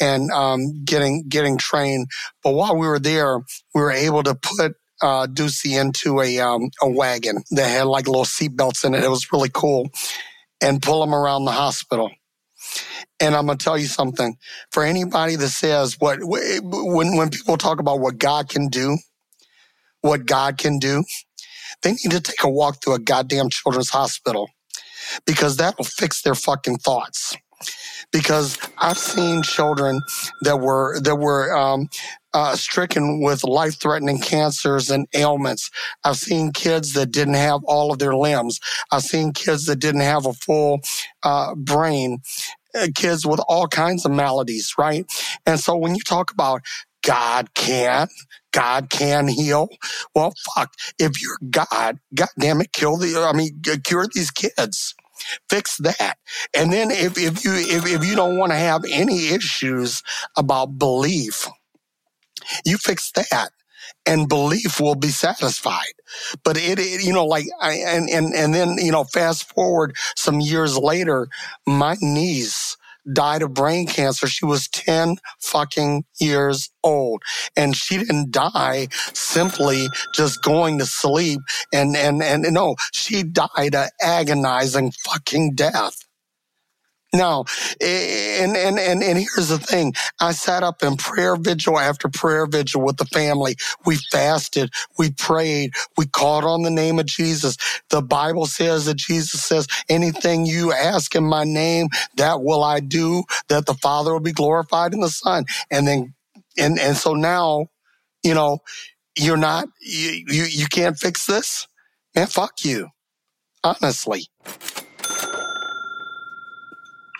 [0.00, 2.08] and um, getting getting trained.
[2.42, 3.38] But while we were there,
[3.74, 8.06] we were able to put uh, Ducey into a um, a wagon that had like
[8.06, 9.04] little seat belts in it.
[9.04, 9.90] It was really cool,
[10.60, 12.10] and pull him around the hospital.
[13.20, 14.36] And I'm gonna tell you something.
[14.72, 18.98] For anybody that says what when when people talk about what God can do,
[20.00, 21.04] what God can do,
[21.82, 24.48] they need to take a walk through a goddamn children's hospital
[25.26, 27.36] because that'll fix their fucking thoughts.
[28.12, 30.00] Because I've seen children
[30.42, 31.88] that were that were um,
[32.32, 35.70] uh, stricken with life-threatening cancers and ailments.
[36.04, 38.60] I've seen kids that didn't have all of their limbs.
[38.92, 40.80] I've seen kids that didn't have a full
[41.22, 42.18] uh, brain.
[42.74, 45.06] Uh, kids with all kinds of maladies, right?
[45.46, 46.62] And so when you talk about
[47.02, 48.08] God can,
[48.52, 49.68] God can heal.
[50.14, 50.72] Well, fuck.
[50.98, 54.94] If you're God, God damn it, kill the, I mean, cure these kids.
[55.50, 56.16] Fix that.
[56.56, 60.02] And then if, if you if, if you don't want to have any issues
[60.36, 61.48] about belief,
[62.64, 63.50] you fix that
[64.06, 65.94] and belief will be satisfied.
[66.44, 69.96] But it, it you know, like, I, and, and, and then, you know, fast forward
[70.16, 71.28] some years later,
[71.66, 72.76] my niece
[73.12, 74.26] died of brain cancer.
[74.26, 77.22] She was 10 fucking years old
[77.56, 81.40] and she didn't die simply just going to sleep
[81.72, 86.07] and, and, and no, she died a agonizing fucking death.
[87.12, 87.44] No,
[87.82, 89.94] and, and, and, and here's the thing.
[90.20, 93.56] I sat up in prayer vigil after prayer vigil with the family.
[93.84, 94.70] We fasted.
[94.98, 95.72] We prayed.
[95.98, 97.58] We called on the name of Jesus.
[97.90, 102.80] The Bible says that Jesus says, anything you ask in my name, that will I
[102.80, 105.46] do, that the Father will be glorified in the Son.
[105.72, 106.14] And then,
[106.58, 107.68] and, and so now,
[108.22, 108.60] you know,
[109.16, 111.68] you're not, you, you, you can't fix this.
[112.16, 112.88] Man, fuck you.
[113.64, 114.26] Honestly.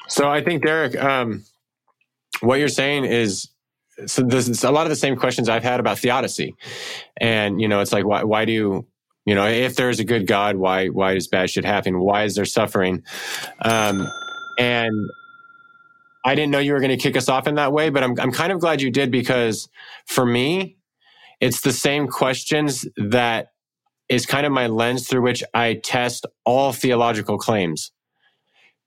[0.09, 1.45] So I think Derek, um,
[2.41, 3.49] what you're saying is
[4.07, 6.55] so this is a lot of the same questions I've had about theodicy,
[7.21, 8.87] and you know, it's like why why do you
[9.25, 12.01] you know if there's a good God, why why does bad shit happen?
[12.01, 13.03] Why is there suffering?
[13.63, 14.09] Um,
[14.59, 14.93] and
[16.25, 18.19] I didn't know you were going to kick us off in that way, but I'm
[18.21, 19.69] I'm kind of glad you did because
[20.07, 20.77] for me,
[21.41, 23.49] it's the same questions that
[24.09, 27.91] is kind of my lens through which I test all theological claims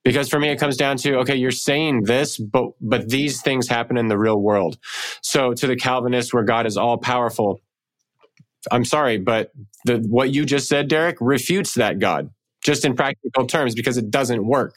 [0.04, 3.68] because for me it comes down to okay you're saying this but but these things
[3.68, 4.78] happen in the real world.
[5.22, 7.60] So to the calvinist where god is all powerful
[8.72, 9.52] i'm sorry but
[9.86, 12.30] the what you just said derek refutes that god
[12.64, 14.76] just in practical terms because it doesn't work.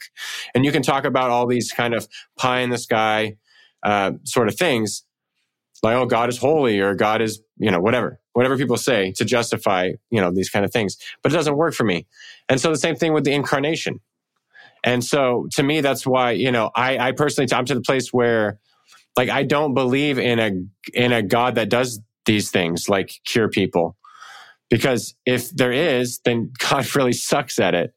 [0.53, 2.07] And you can talk about all these kind of
[2.37, 3.37] pie in the sky
[3.83, 5.03] uh, sort of things
[5.83, 9.23] like oh god is holy or god is you know whatever whatever people say to
[9.23, 12.07] justify you know these kind of things but it doesn't work for me.
[12.49, 13.99] And so the same thing with the incarnation
[14.85, 18.13] and so to me, that's why, you know, I, I personally, I'm to the place
[18.13, 18.59] where
[19.17, 20.51] like, I don't believe in a,
[20.93, 23.97] in a God that does these things like cure people.
[24.69, 27.93] Because if there is, then God really sucks at it.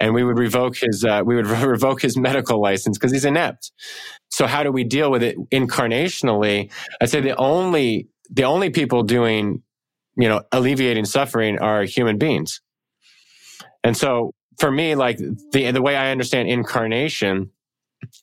[0.00, 3.70] And we would revoke his, uh, we would revoke his medical license because he's inept.
[4.30, 6.72] So how do we deal with it incarnationally?
[7.02, 9.62] I'd say the only, the only people doing,
[10.16, 12.62] you know, alleviating suffering are human beings.
[13.84, 15.18] And so for me, like
[15.52, 17.50] the the way I understand incarnation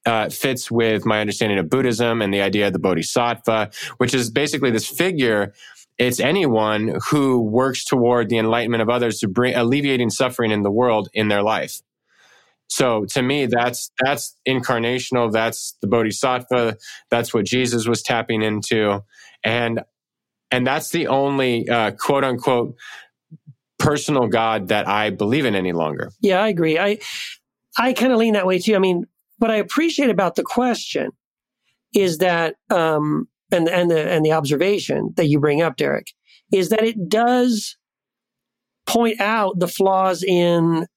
[0.06, 4.30] uh, fits with my understanding of Buddhism and the idea of the Bodhisattva, which is
[4.30, 5.54] basically this figure.
[5.98, 10.70] It's anyone who works toward the enlightenment of others to bring alleviating suffering in the
[10.70, 11.82] world in their life.
[12.68, 15.32] So to me, that's that's incarnational.
[15.32, 16.78] That's the Bodhisattva.
[17.10, 19.04] That's what Jesus was tapping into,
[19.44, 19.82] and
[20.52, 22.76] and that's the only uh, quote unquote
[23.80, 26.11] personal God that I believe in any longer.
[26.21, 26.78] Yeah, I agree.
[26.80, 26.99] I
[27.78, 28.75] I kind of lean that way too.
[28.75, 29.05] I mean,
[29.38, 31.11] what I appreciate about the question
[31.93, 36.07] is that um and and the and the observation that you bring up, Derek,
[36.51, 37.78] is that it does
[38.86, 40.88] point out the flaws in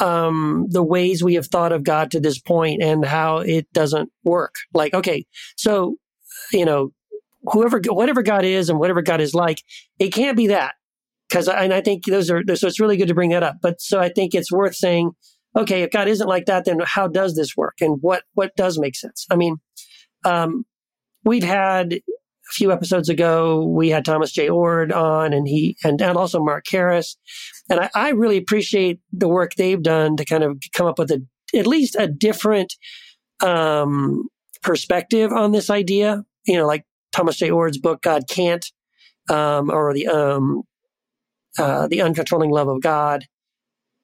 [0.00, 4.10] um, the ways we have thought of God to this point and how it doesn't
[4.24, 4.56] work.
[4.72, 5.24] Like, okay,
[5.56, 5.96] so,
[6.52, 6.90] you know,
[7.44, 9.62] whoever, whatever God is and whatever God is like,
[9.98, 10.74] it can't be that.
[11.34, 13.56] Cause I, and I think those are, so it's really good to bring that up.
[13.60, 15.10] But so I think it's worth saying,
[15.56, 17.74] okay, if God isn't like that, then how does this work?
[17.80, 19.26] And what, what does make sense?
[19.28, 19.56] I mean,
[20.24, 20.64] um,
[21.24, 22.00] we've had a
[22.50, 24.48] few episodes ago, we had Thomas J.
[24.48, 27.16] Oord on and he, and, and also Mark Karris,
[27.68, 31.10] And I, I really appreciate the work they've done to kind of come up with
[31.10, 31.20] a,
[31.52, 32.74] at least a different,
[33.42, 34.28] um,
[34.62, 36.24] perspective on this idea.
[36.46, 37.50] You know, like Thomas J.
[37.50, 38.64] Oord's book, God Can't,
[39.30, 40.62] um, or the, um,
[41.58, 43.24] uh, the uncontrolling love of God.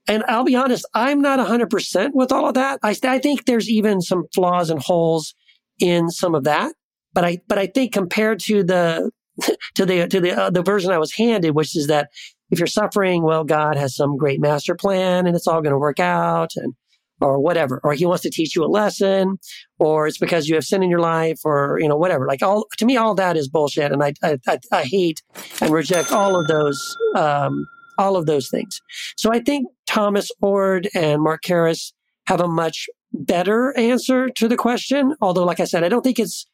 [0.08, 2.80] And I'll be honest, I'm not 100% with all of that.
[2.82, 5.34] I, I think there's even some flaws and holes
[5.78, 6.72] in some of that.
[7.12, 9.10] But I, but I think compared to the,
[9.74, 12.08] to the, to the, uh, the version I was handed, which is that
[12.50, 15.78] if you're suffering, well, God has some great master plan and it's all going to
[15.78, 16.74] work out and,
[17.20, 19.38] or whatever, or he wants to teach you a lesson,
[19.78, 22.26] or it's because you have sin in your life, or, you know, whatever.
[22.26, 23.92] Like all, to me, all that is bullshit.
[23.92, 24.38] And I, I,
[24.72, 25.22] I, hate
[25.60, 27.66] and reject all of those, um,
[27.98, 28.80] all of those things.
[29.16, 31.92] So I think Thomas Oord and Mark Karris
[32.26, 35.14] have a much better answer to the question.
[35.20, 36.46] Although, like I said, I don't think it's,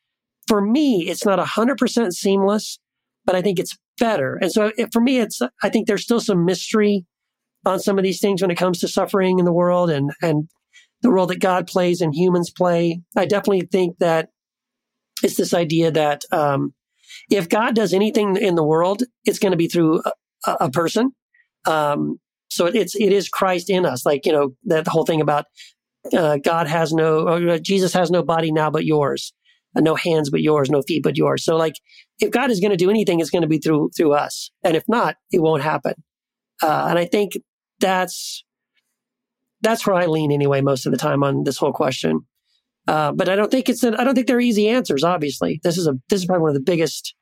[0.49, 2.79] for me, it's not 100% seamless,
[3.25, 4.39] but I think it's better.
[4.41, 7.05] And so it, for me, it's, I think there's still some mystery
[7.65, 10.49] on some of these things when it comes to suffering in the world and, and
[11.07, 13.01] the role that God plays and humans play.
[13.17, 14.31] I definitely think that
[15.23, 16.75] it's this idea that, um,
[17.31, 20.03] if God does anything in the world, it's going to be through
[20.45, 21.13] a, a person.
[21.65, 24.05] Um, so it's, it is Christ in us.
[24.05, 25.45] Like, you know, that whole thing about,
[26.13, 29.33] uh, God has no, uh, Jesus has no body now but yours,
[29.77, 31.45] no hands but yours, no feet but yours.
[31.45, 31.75] So like,
[32.19, 34.51] if God is going to do anything, it's going to be through, through us.
[34.65, 35.95] And if not, it won't happen.
[36.61, 37.33] Uh, and I think
[37.79, 38.45] that's,
[39.67, 42.21] that's where I lean anyway, most of the time on this whole question.
[42.87, 45.03] Uh, but I don't think it's, an, I don't think they're easy answers.
[45.03, 47.17] Obviously, this is a, this is probably one of the biggest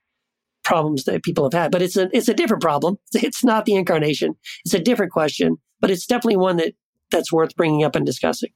[0.63, 2.99] problems that people have had, but it's a, it's a different problem.
[3.15, 4.35] It's not the incarnation.
[4.67, 6.75] It's a different question, but it's definitely one that,
[7.11, 8.51] that's worth bringing up and discussing.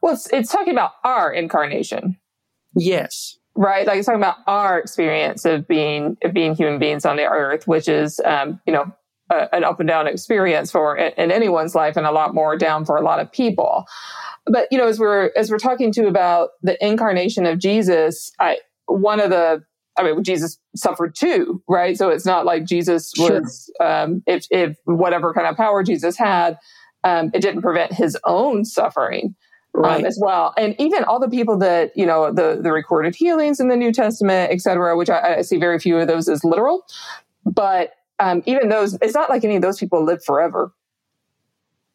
[0.00, 2.16] Well, it's, it's talking about our incarnation.
[2.74, 3.36] Yes.
[3.54, 3.86] Right.
[3.86, 7.68] Like it's talking about our experience of being, of being human beings on the earth,
[7.68, 8.90] which is, um, you know,
[9.30, 12.84] a, an up and down experience for in, anyone's life and a lot more down
[12.84, 13.84] for a lot of people.
[14.46, 18.58] But, you know, as we're, as we're talking to about the incarnation of Jesus, I,
[18.86, 19.64] one of the
[19.96, 21.96] I mean, Jesus suffered too, right?
[21.96, 23.88] So it's not like Jesus was, sure.
[23.88, 26.58] um, if, if whatever kind of power Jesus had,
[27.04, 29.36] um, it didn't prevent his own suffering.
[29.76, 30.00] Um, right.
[30.00, 30.54] Um, as well.
[30.56, 33.92] And even all the people that, you know, the, the recorded healings in the New
[33.92, 36.84] Testament, et cetera, which I, I see very few of those as literal.
[37.44, 37.90] But
[38.20, 40.72] um, even those, it's not like any of those people live forever.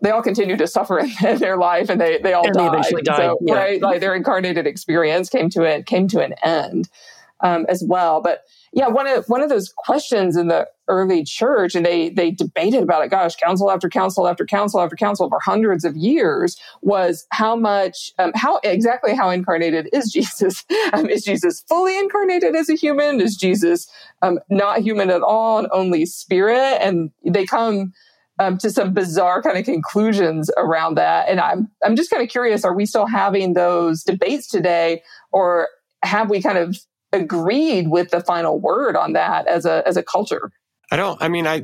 [0.01, 2.63] They all continue to suffer in their life and they, they all and die.
[2.63, 3.17] They eventually die.
[3.17, 3.55] So, yeah.
[3.55, 3.81] Right.
[3.81, 6.89] Like their incarnated experience came to it, came to an end
[7.41, 8.21] um, as well.
[8.21, 8.43] But
[8.73, 12.83] yeah, one of one of those questions in the early church, and they they debated
[12.83, 13.09] about it.
[13.09, 18.11] Gosh, council after council after council after council for hundreds of years was how much,
[18.19, 20.63] um, how exactly how incarnated is Jesus?
[20.93, 23.21] Um, is Jesus fully incarnated as a human?
[23.21, 23.87] Is Jesus
[24.21, 26.77] um, not human at all and only spirit?
[26.81, 27.93] And they come.
[28.41, 31.27] Um, to some bizarre kind of conclusions around that.
[31.27, 35.01] And I'm I'm just kind of curious: Are we still having those debates today,
[35.33, 35.67] or
[36.03, 36.77] have we kind of
[37.11, 40.51] agreed with the final word on that as a as a culture.
[40.91, 41.21] I don't.
[41.21, 41.63] I mean, I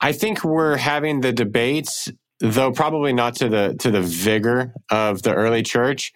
[0.00, 5.22] I think we're having the debates, though probably not to the to the vigor of
[5.22, 6.12] the early church.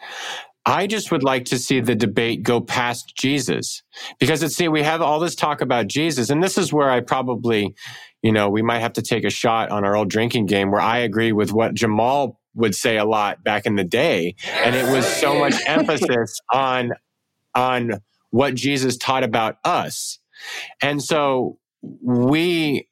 [0.66, 3.82] I just would like to see the debate go past Jesus
[4.18, 7.00] because it's see we have all this talk about Jesus and this is where I
[7.00, 7.74] probably
[8.22, 10.80] you know we might have to take a shot on our old drinking game where
[10.80, 14.92] I agree with what Jamal would say a lot back in the day and it
[14.92, 16.92] was so much emphasis on
[17.54, 20.18] on what Jesus taught about us.
[20.82, 22.86] And so we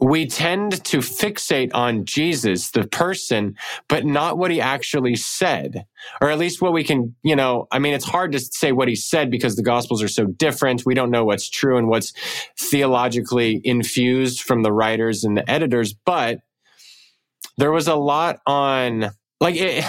[0.00, 3.54] we tend to fixate on Jesus, the person,
[3.86, 5.84] but not what he actually said.
[6.22, 8.88] Or at least what we can, you know, I mean, it's hard to say what
[8.88, 10.86] he said because the gospels are so different.
[10.86, 12.14] We don't know what's true and what's
[12.58, 16.40] theologically infused from the writers and the editors, but
[17.58, 19.84] there was a lot on, like, it,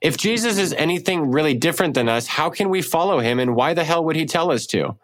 [0.00, 3.74] if Jesus is anything really different than us, how can we follow him and why
[3.74, 4.96] the hell would he tell us to?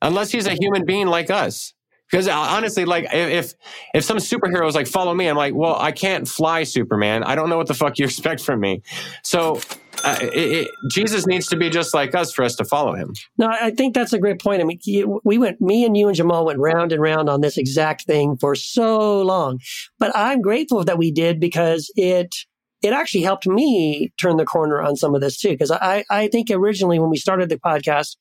[0.00, 1.74] Unless he's a human being like us.
[2.10, 3.54] Because uh, honestly, like if
[3.94, 7.24] if some superhero is like follow me, I'm like, well, I can't fly, Superman.
[7.24, 8.82] I don't know what the fuck you expect from me.
[9.22, 9.60] So
[10.04, 13.14] uh, it, it, Jesus needs to be just like us for us to follow him.
[13.38, 14.60] No, I think that's a great point.
[14.60, 14.80] I mean,
[15.24, 18.36] we went, me and you and Jamal went round and round on this exact thing
[18.36, 19.60] for so long,
[19.98, 22.34] but I'm grateful that we did because it
[22.82, 25.50] it actually helped me turn the corner on some of this too.
[25.50, 28.16] Because I I think originally when we started the podcast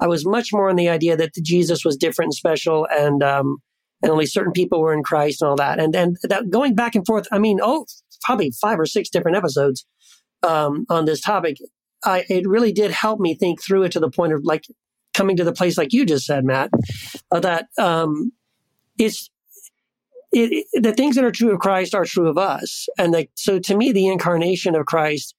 [0.00, 3.58] I was much more on the idea that Jesus was different and special and, um,
[4.02, 5.78] and only certain people were in Christ and all that.
[5.78, 7.84] And then that going back and forth, I mean, oh,
[8.22, 9.86] probably five or six different episodes,
[10.42, 11.58] um, on this topic.
[12.02, 14.64] I, it really did help me think through it to the point of like
[15.12, 16.70] coming to the place like you just said, Matt,
[17.30, 18.32] uh, that, um,
[18.98, 19.30] it's,
[20.32, 22.88] it, the things that are true of Christ are true of us.
[22.98, 25.34] And like, so to me, the incarnation of Christ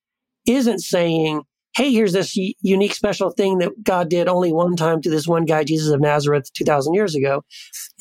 [0.45, 1.43] isn't saying,
[1.75, 5.45] hey, here's this unique special thing that God did only one time to this one
[5.45, 7.43] guy, Jesus of Nazareth, 2,000 years ago.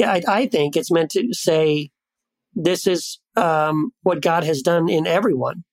[0.00, 1.90] I, I think it's meant to say
[2.54, 5.64] this is um, what God has done in everyone.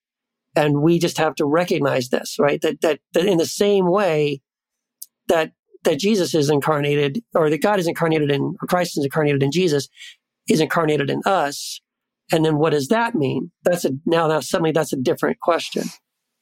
[0.55, 2.61] And we just have to recognize this, right?
[2.61, 4.41] That, that, that in the same way
[5.27, 5.51] that,
[5.83, 9.51] that Jesus is incarnated or that God is incarnated in, or Christ is incarnated in
[9.51, 9.87] Jesus
[10.49, 11.81] is incarnated in us.
[12.31, 13.51] And then what does that mean?
[13.63, 15.83] That's a, now, now suddenly that's a different question.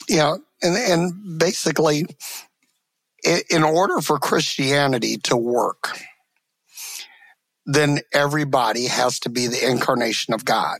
[0.10, 0.36] Yeah.
[0.62, 2.06] And, and basically,
[3.50, 5.98] in order for Christianity to work,
[7.66, 10.80] then everybody has to be the incarnation of God.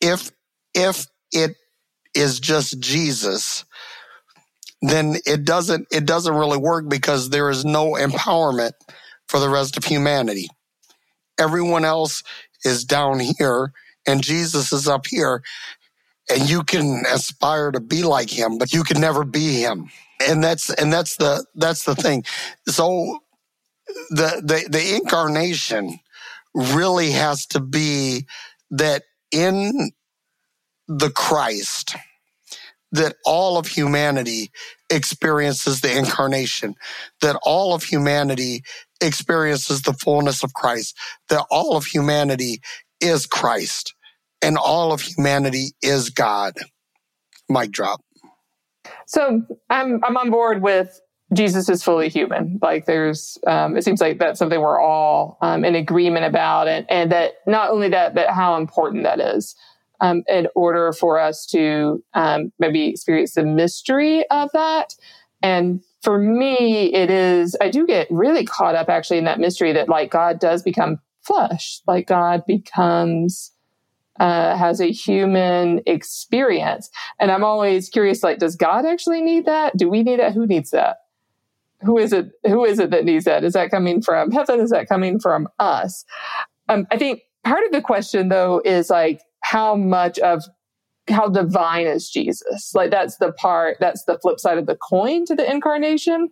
[0.00, 0.30] If,
[0.74, 1.56] if it
[2.14, 3.64] is just Jesus,
[4.80, 8.72] then it doesn't, it doesn't really work because there is no empowerment
[9.28, 10.48] for the rest of humanity.
[11.38, 12.22] Everyone else
[12.64, 13.72] is down here
[14.06, 15.42] and Jesus is up here
[16.30, 19.90] and you can aspire to be like him, but you can never be him.
[20.26, 22.24] And that's and that's the that's the thing.
[22.68, 23.20] So
[24.10, 25.98] the the the incarnation
[26.54, 28.26] really has to be
[28.70, 29.02] that
[29.32, 29.90] in
[30.88, 31.96] the Christ
[32.92, 34.50] that all of humanity
[34.90, 36.74] experiences the incarnation,
[37.22, 38.62] that all of humanity
[39.02, 40.96] experiences the fullness of Christ,
[41.28, 42.60] that all of humanity
[43.00, 43.94] is Christ
[44.40, 46.54] and all of humanity is God.
[47.48, 48.00] Mic drop.
[49.06, 51.00] So I'm I'm on board with
[51.32, 52.58] Jesus is fully human.
[52.60, 56.84] Like there's, um, it seems like that's something we're all um, in agreement about, and
[56.90, 59.54] and that not only that, but how important that is.
[60.00, 64.96] Um, in order for us to um, maybe experience the mystery of that.
[65.44, 69.72] And for me, it is, I do get really caught up actually in that mystery
[69.72, 73.52] that like God does become flesh, like God becomes
[74.20, 76.90] uh, has a human experience.
[77.18, 79.76] And I'm always curious, like, does God actually need that?
[79.76, 80.32] Do we need that?
[80.32, 80.98] Who needs that?
[81.80, 82.30] Who is it?
[82.44, 83.42] Who is it that needs that?
[83.42, 84.60] Is that coming from heaven?
[84.60, 86.04] Is that coming from us?
[86.68, 90.44] Um, I think part of the question, though, is like how much of
[91.08, 92.72] how divine is Jesus?
[92.74, 96.30] Like that's the part, that's the flip side of the coin to the incarnation.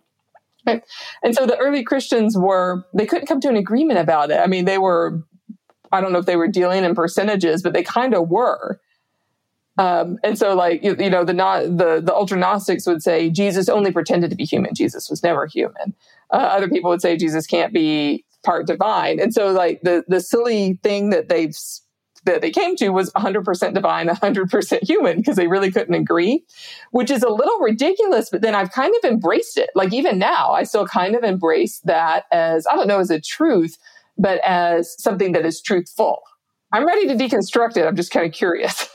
[0.65, 4.39] And so the early Christians were, they couldn't come to an agreement about it.
[4.39, 5.23] I mean, they were
[5.91, 8.79] I don't know if they were dealing in percentages, but they kind of were.
[9.77, 13.29] Um, and so, like you, you, know, the not the the ultra gnostics would say
[13.29, 14.73] Jesus only pretended to be human.
[14.75, 15.95] Jesus was never human.
[16.31, 19.19] Uh, other people would say Jesus can't be part divine.
[19.19, 21.55] And so, like the the silly thing that they've
[22.25, 26.43] that they came to was 100% divine, 100% human because they really couldn't agree,
[26.91, 28.29] which is a little ridiculous.
[28.29, 29.69] But then I've kind of embraced it.
[29.75, 33.19] Like even now, I still kind of embrace that as I don't know as a
[33.19, 33.77] truth,
[34.17, 36.21] but as something that is truthful.
[36.73, 37.85] I'm ready to deconstruct it.
[37.85, 38.87] I'm just kind of curious.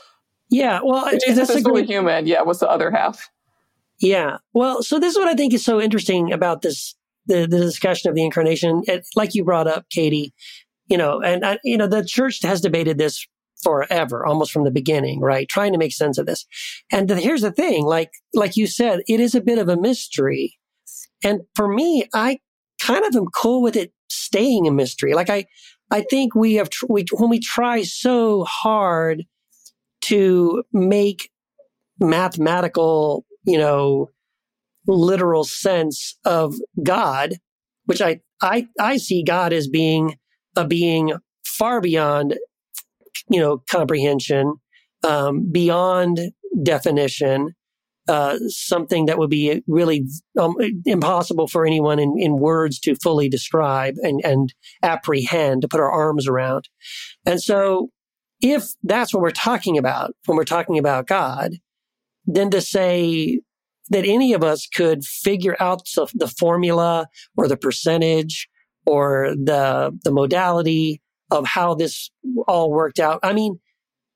[0.49, 2.25] Yeah, well, Jesus is fully human.
[2.25, 3.29] Yeah, what's the other half?
[3.99, 6.95] Yeah, well, so this is what I think is so interesting about this
[7.27, 8.83] the, the discussion of the incarnation.
[8.87, 10.33] It, like you brought up, Katie,
[10.87, 13.25] you know, and I, you know, the church has debated this
[13.63, 15.47] forever, almost from the beginning, right?
[15.49, 16.45] Trying to make sense of this.
[16.91, 20.57] And here's the thing, like like you said, it is a bit of a mystery.
[21.23, 22.39] And for me, I
[22.79, 25.13] kind of am cool with it staying a mystery.
[25.13, 25.45] Like I,
[25.89, 29.23] I think we have, tr- we, when we try so hard
[30.01, 31.31] to make
[31.99, 34.11] mathematical, you know,
[34.85, 37.35] literal sense of God,
[37.85, 40.17] which I, I, I see God as being
[40.57, 41.13] a being
[41.45, 42.37] far beyond,
[43.29, 44.55] you know, comprehension,
[45.03, 46.19] um, beyond
[46.63, 47.55] definition,
[48.09, 50.07] uh, something that would be really
[50.39, 50.55] um,
[50.85, 55.91] impossible for anyone in, in words to fully describe and, and apprehend, to put our
[55.91, 56.67] arms around.
[57.25, 57.89] And so,
[58.41, 61.53] if that's what we're talking about when we're talking about God,
[62.25, 63.41] then to say
[63.89, 65.81] that any of us could figure out
[66.13, 68.47] the formula or the percentage
[68.87, 72.09] or the the modality of how this
[72.47, 73.19] all worked out.
[73.21, 73.59] I mean,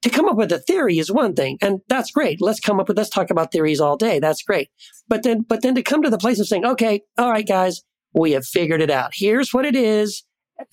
[0.02, 2.42] to come up with a theory is one thing, and that's great.
[2.42, 4.20] Let's come up with let's talk about theories all day.
[4.20, 4.70] That's great.
[5.08, 7.82] But then but then to come to the place of saying, okay, all right, guys,
[8.14, 9.12] we have figured it out.
[9.14, 10.24] Here's what it is,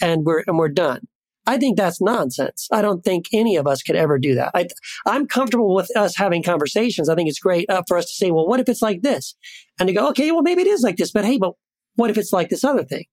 [0.01, 1.09] and we're and we're done.
[1.47, 2.69] I think that's nonsense.
[2.71, 4.51] I don't think any of us could ever do that.
[4.55, 4.69] I,
[5.07, 7.09] am comfortable with us having conversations.
[7.09, 9.35] I think it's great uh, for us to say, well, what if it's like this?
[9.81, 11.55] And to go, okay, well, maybe it is like this, but hey, but
[11.95, 13.07] what if it's like this other thing?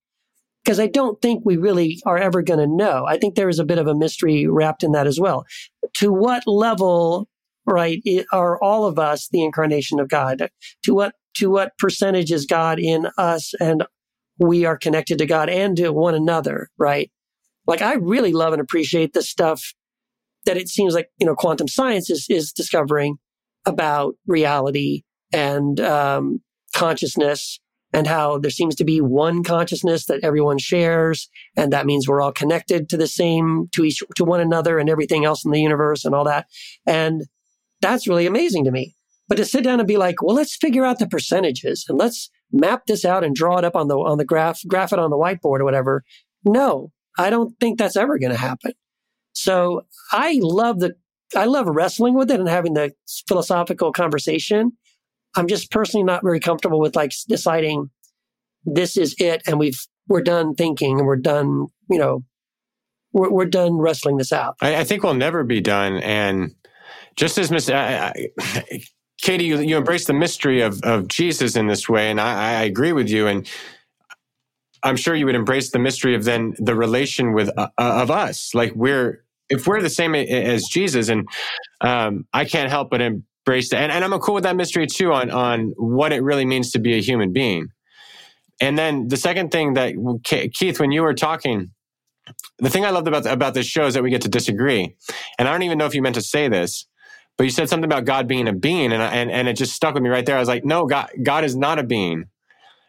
[0.66, 3.06] Because I don't think we really are ever going to know.
[3.08, 5.46] I think there is a bit of a mystery wrapped in that as well.
[5.98, 7.28] To what level,
[7.68, 8.02] right,
[8.34, 10.50] are all of us the incarnation of God?
[10.86, 13.84] To what to what percentage is God in us and
[14.40, 17.12] we are connected to God and to one another, right?
[17.68, 19.74] Like I really love and appreciate the stuff
[20.46, 23.18] that it seems like, you know, quantum science is, is discovering
[23.66, 26.42] about reality and um,
[26.76, 27.60] consciousness
[27.96, 31.30] and how there seems to be one consciousness that everyone shares.
[31.56, 34.90] And that means we're all connected to the same, to each, to one another and
[34.90, 36.48] everything else in the universe and all that.
[36.86, 37.24] And
[37.80, 38.96] that's really amazing to me.
[39.30, 42.30] But to sit down and be like, well, let's figure out the percentages and let's
[42.52, 45.10] map this out and draw it up on the, on the graph, graph it on
[45.10, 46.04] the whiteboard or whatever.
[46.44, 48.74] No, I don't think that's ever going to happen.
[49.32, 50.96] So I love the,
[51.34, 52.92] I love wrestling with it and having the
[53.26, 54.74] philosophical conversation.
[55.36, 57.90] I'm just personally not very comfortable with like deciding
[58.66, 62.24] this is it and we've, we're done thinking and we're done, you know,
[63.14, 64.56] we're, we're done wrestling this out.
[64.62, 65.98] I, I think we'll never be done.
[65.98, 66.56] And
[67.16, 67.68] just as Miss,
[69.22, 72.12] Katie, you, you embrace the mystery of, of Jesus in this way.
[72.12, 73.28] And I, I agree with you.
[73.28, 73.48] And
[74.86, 78.12] I'm sure you would embrace the mystery of then the relation with uh, uh, of
[78.12, 78.54] us.
[78.54, 81.28] Like we're if we're the same as Jesus, and
[81.82, 83.02] um, I can't help but
[83.46, 83.78] embrace that.
[83.78, 86.80] And, and I'm cool with that mystery too on on what it really means to
[86.80, 87.68] be a human being.
[88.62, 89.94] And then the second thing that
[90.54, 91.72] Keith, when you were talking,
[92.60, 94.96] the thing I loved about about this show is that we get to disagree.
[95.38, 96.88] And I don't even know if you meant to say this,
[97.38, 99.94] but you said something about God being a being, and and and it just stuck
[99.94, 100.38] with me right there.
[100.38, 102.26] I was like, no, God, God is not a being.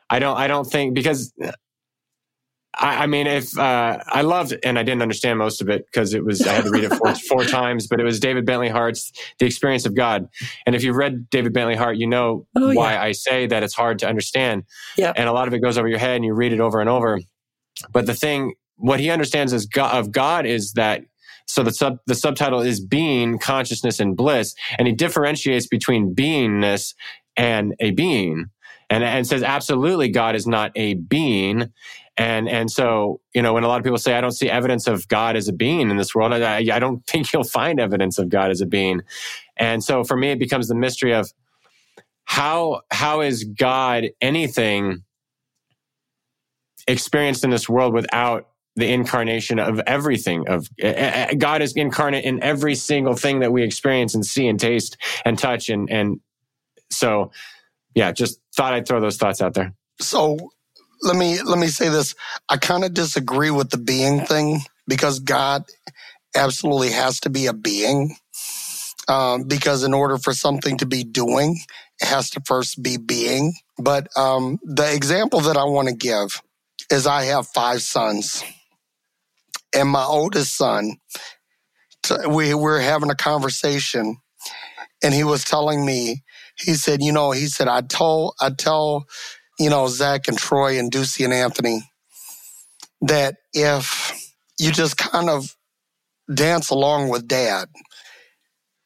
[0.09, 1.35] I don't I don't think because
[2.79, 6.13] I, I mean, if uh, I loved, and I didn't understand most of it because
[6.13, 8.69] it was I had to read it four, four times, but it was David Bentley
[8.69, 10.29] Hart's "The Experience of God."
[10.67, 13.03] And if you've read David Bentley Hart, you know oh, why yeah.
[13.03, 14.65] I say that it's hard to understand.
[14.99, 15.13] Yeah.
[15.17, 16.91] And a lot of it goes over your head, and you read it over and
[16.91, 17.21] over.
[17.93, 21.03] But the thing, what he understands as God, of God is that
[21.47, 26.95] so the sub the subtitle is being, consciousness, and bliss, and he differentiates between beingness
[27.37, 28.51] and a being,
[28.91, 31.73] and and says absolutely God is not a being,
[32.17, 34.87] and and so you know when a lot of people say I don't see evidence
[34.87, 38.19] of God as a being in this world, I, I don't think you'll find evidence
[38.19, 39.03] of God as a being.
[39.57, 41.33] And so for me, it becomes the mystery of
[42.25, 45.05] how how is God anything
[46.89, 52.43] experienced in this world without the incarnation of everything of uh, God is incarnate in
[52.43, 56.21] every single thing that we experience and see and taste and touch and and
[56.91, 57.31] so
[57.95, 60.51] yeah just thought I'd throw those thoughts out there so
[61.03, 62.15] let me let me say this.
[62.49, 65.65] I kind of disagree with the being thing because God
[66.35, 68.17] absolutely has to be a being.
[69.09, 71.61] Um, because in order for something to be doing,
[72.01, 73.55] it has to first be being.
[73.79, 76.43] But um, the example that I want to give
[76.91, 78.43] is I have five sons,
[79.75, 80.97] and my oldest son,
[82.29, 84.17] we were having a conversation,
[85.03, 86.25] and he was telling me,
[86.59, 89.07] he said, you know, he said, I told, I tell
[89.59, 91.83] you know, Zach and Troy and Ducey and Anthony,
[93.03, 95.57] that if you just kind of
[96.33, 97.69] dance along with dad,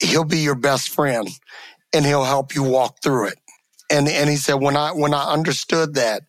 [0.01, 1.29] he'll be your best friend
[1.93, 3.39] and he'll help you walk through it.
[3.91, 6.23] And, and he said, when I, when I understood that,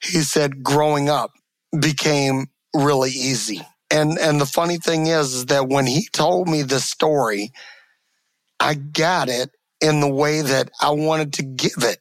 [0.00, 1.32] he said, growing up
[1.78, 3.62] became really easy.
[3.90, 7.50] And, and the funny thing is, is that when he told me this story,
[8.60, 9.50] I got it
[9.80, 11.98] in the way that I wanted to give it.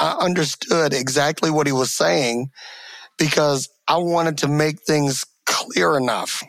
[0.00, 2.48] I understood exactly what he was saying
[3.18, 6.42] because I wanted to make things clear enough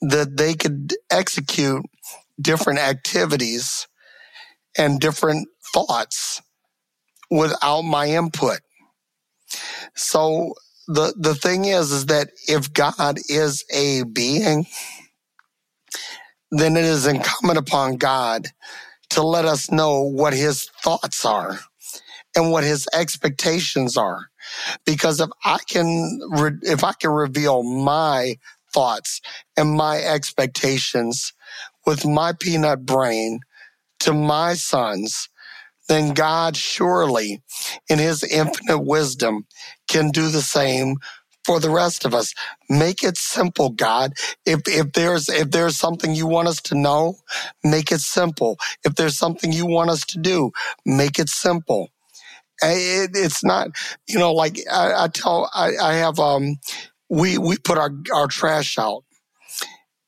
[0.00, 1.84] that they could execute
[2.40, 3.86] different activities
[4.76, 6.42] and different thoughts
[7.30, 8.58] without my input.
[9.94, 10.54] So
[10.88, 14.66] the the thing is is that if God is a being,
[16.50, 18.48] then it is incumbent upon God
[19.10, 21.60] to let us know what his thoughts are
[22.36, 24.26] and what his expectations are.
[24.86, 28.36] Because if I can, re- if I can reveal my
[28.74, 29.20] thoughts
[29.56, 31.32] and my expectations
[31.86, 33.40] with my peanut brain
[34.00, 35.28] to my sons,
[35.88, 37.42] then God surely
[37.88, 39.46] in his infinite wisdom
[39.88, 40.96] can do the same
[41.44, 42.32] for the rest of us.
[42.70, 44.14] Make it simple, God.
[44.46, 47.16] If if there's if there's something you want us to know,
[47.62, 48.56] make it simple.
[48.84, 50.52] If there's something you want us to do,
[50.86, 51.90] make it simple.
[52.62, 53.68] It, it's not,
[54.08, 56.56] you know, like I, I tell, I, I have, um,
[57.10, 59.04] we we put our our trash out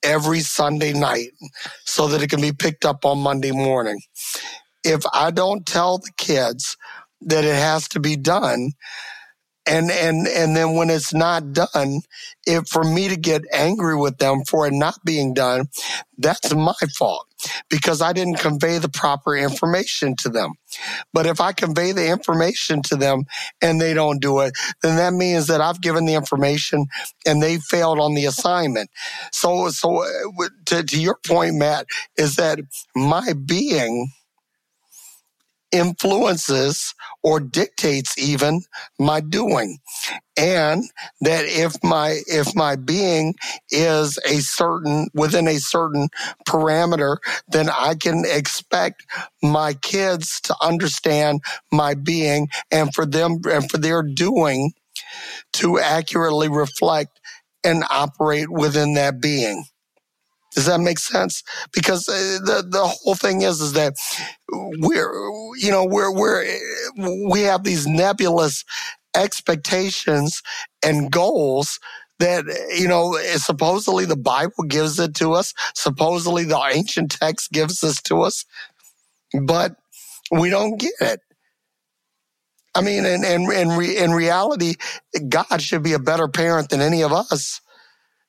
[0.02, 1.30] every Sunday night
[1.84, 4.00] so that it can be picked up on Monday morning.
[4.84, 6.76] If I don't tell the kids
[7.22, 8.70] that it has to be done,
[9.66, 12.00] and and and then when it's not done
[12.46, 15.66] if for me to get angry with them for it not being done
[16.18, 17.26] that's my fault
[17.68, 20.52] because i didn't convey the proper information to them.
[21.12, 23.24] But if i convey the information to them
[23.60, 26.86] and they don't do it then that means that i've given the information
[27.26, 28.90] and they failed on the assignment.
[29.32, 31.86] So so uh, to, to your point matt
[32.16, 32.60] is that
[32.94, 34.10] my being
[35.72, 38.62] influences or dictates even
[38.98, 39.78] my doing
[40.36, 40.84] and
[41.20, 43.34] that if my if my being
[43.70, 46.08] is a certain within a certain
[46.46, 47.16] parameter
[47.48, 49.04] then i can expect
[49.42, 51.40] my kids to understand
[51.72, 54.72] my being and for them and for their doing
[55.52, 57.20] to accurately reflect
[57.64, 59.64] and operate within that being
[60.54, 61.42] does that make sense?
[61.72, 63.94] Because uh, the the whole thing is is that
[64.52, 65.12] we're
[65.56, 66.44] you know we're we're
[67.28, 68.64] we have these nebulous
[69.14, 70.42] expectations
[70.84, 71.80] and goals
[72.18, 72.44] that
[72.76, 75.52] you know eh, supposedly the bible gives it to us.
[75.74, 78.44] Supposedly the ancient text gives this to us.
[79.42, 79.76] But
[80.30, 81.20] we don't get it.
[82.74, 84.74] I mean and and in, re, in reality
[85.28, 87.60] god should be a better parent than any of us.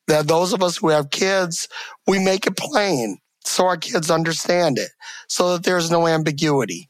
[0.07, 1.67] That those of us who have kids,
[2.07, 4.89] we make it plain so our kids understand it,
[5.27, 6.89] so that there's no ambiguity.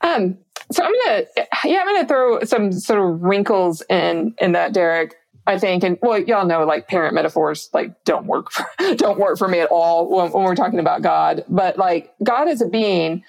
[0.00, 0.38] Um,
[0.70, 1.24] so I'm gonna,
[1.64, 5.16] yeah, I'm gonna throw some sort of wrinkles in in that, Derek.
[5.48, 8.66] I think, and well, y'all know, like parent metaphors, like don't work, for,
[8.96, 11.44] don't work for me at all when, when we're talking about God.
[11.48, 13.22] But like God as a being,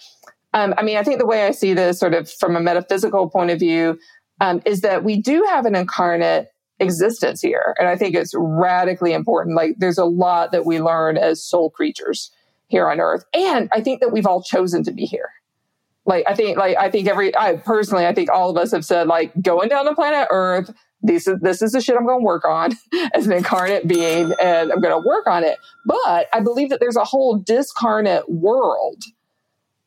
[0.53, 3.29] um, I mean, I think the way I see this, sort of from a metaphysical
[3.29, 3.99] point of view,
[4.41, 6.49] um, is that we do have an incarnate
[6.79, 7.75] existence here.
[7.79, 9.55] And I think it's radically important.
[9.55, 12.31] Like there's a lot that we learn as soul creatures
[12.67, 13.23] here on earth.
[13.33, 15.29] And I think that we've all chosen to be here.
[16.05, 18.85] Like I think like I think every I personally I think all of us have
[18.85, 22.21] said like going down to planet Earth, this is this is the shit I'm going
[22.21, 22.71] to work on
[23.13, 25.57] as an incarnate being and I'm going to work on it.
[25.85, 29.03] But I believe that there's a whole discarnate world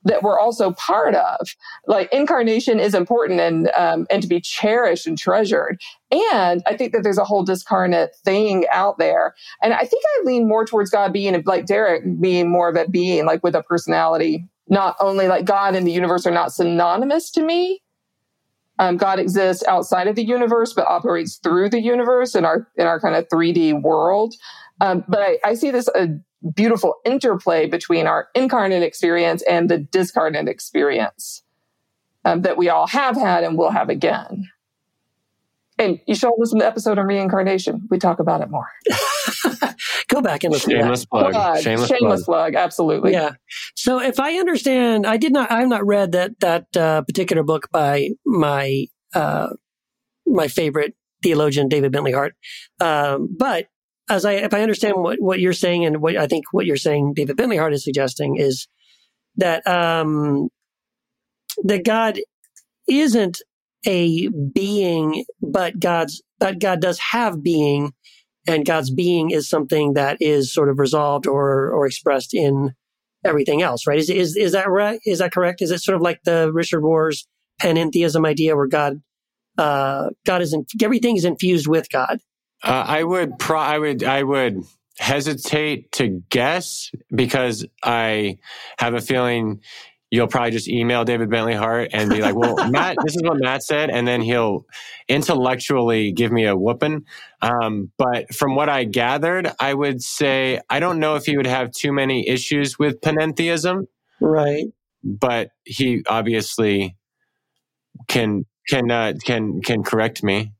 [0.04, 1.54] that we're also part of.
[1.86, 5.80] Like incarnation is important and um, and to be cherished and treasured.
[6.10, 9.34] And I think that there's a whole discarnate thing out there.
[9.62, 12.88] And I think I lean more towards God being like Derek being more of a
[12.88, 14.46] being, like with a personality.
[14.68, 17.82] Not only like God and the universe are not synonymous to me.
[18.78, 22.86] Um, God exists outside of the universe, but operates through the universe in our in
[22.86, 24.34] our kind of 3D world.
[24.80, 26.06] Um, but I, I see this uh,
[26.54, 31.42] beautiful interplay between our incarnate experience and the discarnate experience
[32.24, 34.48] um, that we all have had and will have again.
[35.78, 37.86] And you should listen to the episode on reincarnation.
[37.90, 38.68] We talk about it more.
[40.08, 40.72] Go back and listen.
[40.72, 41.32] Shameless plug.
[41.32, 41.62] plug.
[41.62, 42.52] Shameless, Shameless plug.
[42.52, 42.54] plug.
[42.54, 43.12] Absolutely.
[43.12, 43.30] Yeah.
[43.76, 45.50] So if I understand, I did not.
[45.50, 49.48] I have not read that that uh, particular book by my uh,
[50.26, 52.34] my favorite theologian David Bentley Hart.
[52.80, 53.68] Um, but
[54.10, 56.76] as I, if I understand what, what you're saying and what I think what you're
[56.76, 58.66] saying, David Bentley Hart is suggesting is
[59.36, 60.48] that, um,
[61.62, 62.18] that God
[62.88, 63.40] isn't
[63.86, 67.92] a being, but God's, but God does have being
[68.48, 72.72] and God's being is something that is sort of resolved or, or expressed in
[73.24, 73.98] everything else, right?
[73.98, 74.98] Is, is, is that right?
[75.06, 75.62] Is that correct?
[75.62, 77.28] Is it sort of like the Richard Rohr's
[77.62, 79.02] panentheism idea where God,
[79.56, 82.18] uh, God is, in, everything is infused with God?
[82.62, 84.64] Uh, I would pro- I would I would
[84.98, 88.38] hesitate to guess because I
[88.78, 89.60] have a feeling
[90.10, 93.38] you'll probably just email David Bentley Hart and be like, "Well, Matt, this is what
[93.38, 94.66] Matt said," and then he'll
[95.08, 97.04] intellectually give me a whooping.
[97.40, 101.46] Um, but from what I gathered, I would say I don't know if he would
[101.46, 103.86] have too many issues with panentheism,
[104.20, 104.66] right?
[105.02, 106.96] But he obviously
[108.08, 110.52] can can uh, can can correct me.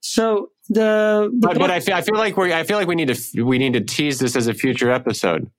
[0.00, 2.94] So the, the but, but I feel I feel like we I feel like we
[2.94, 5.50] need to we need to tease this as a future episode.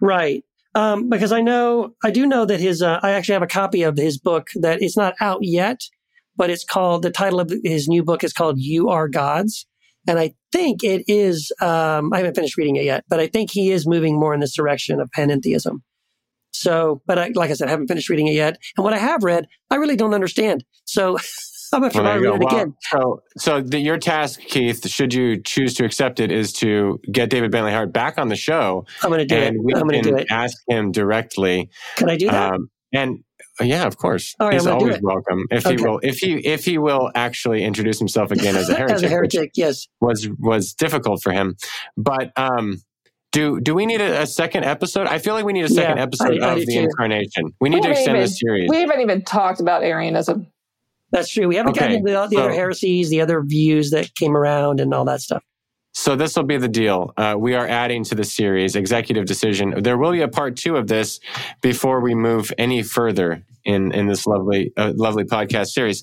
[0.00, 0.44] Right.
[0.74, 3.82] Um, because I know I do know that his uh, I actually have a copy
[3.82, 5.80] of his book that it's not out yet,
[6.36, 9.66] but it's called the title of his new book is called You Are Gods,
[10.06, 11.52] and I think it is.
[11.60, 14.40] Um, I haven't finished reading it yet, but I think he is moving more in
[14.40, 15.82] this direction of panentheism.
[16.52, 18.98] So, but I, like I said, I haven't finished reading it yet, and what I
[18.98, 20.64] have read, I really don't understand.
[20.84, 21.18] So.
[21.72, 22.34] I'm after Well, there go.
[22.34, 22.74] it Well, again.
[22.90, 27.30] so, so the, your task, Keith, should you choose to accept it, is to get
[27.30, 29.62] David Bentley Hart back on the show, I'm going to do and it.
[29.64, 30.26] we I'm going to do it.
[30.30, 31.70] ask him directly.
[31.96, 32.54] Can I do that?
[32.54, 33.24] Um, and
[33.60, 35.02] uh, yeah, of course, All right, he's I'm gonna do always it.
[35.02, 35.76] welcome if Okay.
[35.76, 36.00] he will.
[36.02, 39.12] If he if he will actually introduce himself again as a heretic, As a which
[39.12, 39.86] heretic, yes.
[40.00, 41.56] was was difficult for him.
[41.96, 42.82] But um,
[43.30, 45.06] do do we need a, a second episode?
[45.06, 46.80] I feel like we need a second Yeah, episode I- I of the too.
[46.80, 47.52] incarnation.
[47.60, 48.68] We need to extend even- the series.
[48.70, 50.46] We haven't even talked about Arianism.
[51.12, 51.46] That's true.
[51.46, 54.80] We haven't Okay, gotten into the, the other heresies, the other views that came around,
[54.80, 55.42] and all that stuff.
[55.94, 57.12] So this will be the deal.
[57.18, 59.82] Uh, we are adding to the series executive decision.
[59.82, 61.20] There will be a part two of this
[61.60, 66.02] before we move any further in in this lovely uh, lovely podcast series.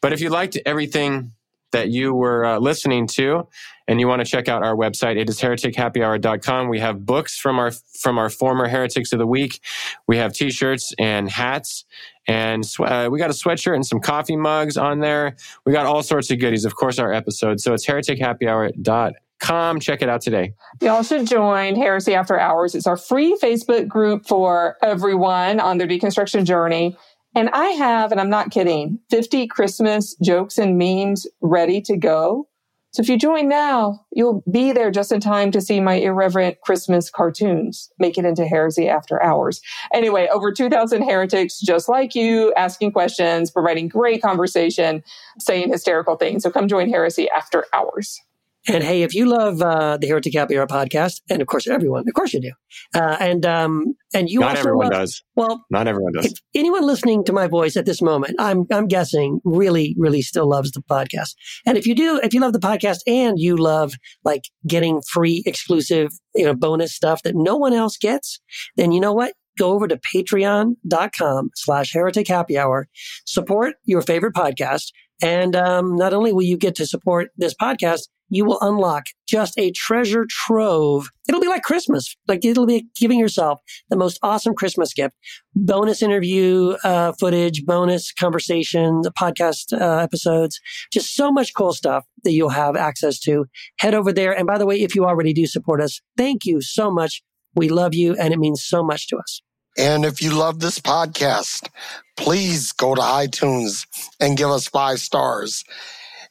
[0.00, 1.32] But if you liked everything
[1.74, 3.46] that you were uh, listening to
[3.86, 5.16] and you want to check out our website.
[5.16, 9.60] It is heretichappyhour.com we have books from our from our former heretics of the week.
[10.06, 11.84] We have t-shirts and hats
[12.26, 15.36] and uh, we got a sweatshirt and some coffee mugs on there.
[15.66, 17.64] We got all sorts of goodies of course our episodes.
[17.64, 20.54] So it's heretichappyhour.com check it out today.
[20.80, 22.74] Y'all should join Heresy After Hours.
[22.74, 26.96] It's our free Facebook group for everyone on their deconstruction journey.
[27.34, 32.48] And I have, and I'm not kidding, 50 Christmas jokes and memes ready to go.
[32.92, 36.60] So if you join now, you'll be there just in time to see my irreverent
[36.60, 39.60] Christmas cartoons make it into Heresy After Hours.
[39.92, 45.02] Anyway, over 2,000 heretics just like you, asking questions, providing great conversation,
[45.40, 46.44] saying hysterical things.
[46.44, 48.20] So come join Heresy After Hours.
[48.66, 52.04] And hey, if you love uh, the Heretic Happy Hour podcast, and of course everyone,
[52.08, 52.52] of course you do,
[52.94, 56.38] uh, and um, and you not also everyone love, does well, not everyone does if
[56.54, 60.70] anyone listening to my voice at this moment, I'm I'm guessing really really still loves
[60.72, 61.34] the podcast.
[61.66, 65.42] And if you do, if you love the podcast and you love like getting free
[65.44, 68.40] exclusive you know bonus stuff that no one else gets,
[68.76, 69.34] then you know what?
[69.58, 72.88] Go over to patreon.com slash heretic happy hour,
[73.26, 74.86] support your favorite podcast.
[75.22, 79.54] And um, not only will you get to support this podcast, you will unlock just
[79.58, 81.08] a treasure trove.
[81.28, 82.14] It'll be like Christmas.
[82.26, 85.14] Like it'll be giving yourself the most awesome Christmas gift.
[85.54, 90.60] Bonus interview uh, footage, bonus conversation, podcast uh, episodes,
[90.92, 93.46] just so much cool stuff that you'll have access to.
[93.78, 94.36] Head over there.
[94.36, 97.22] And by the way, if you already do support us, thank you so much.
[97.54, 99.42] We love you and it means so much to us.
[99.76, 101.68] And if you love this podcast,
[102.16, 103.86] please go to iTunes
[104.20, 105.64] and give us five stars.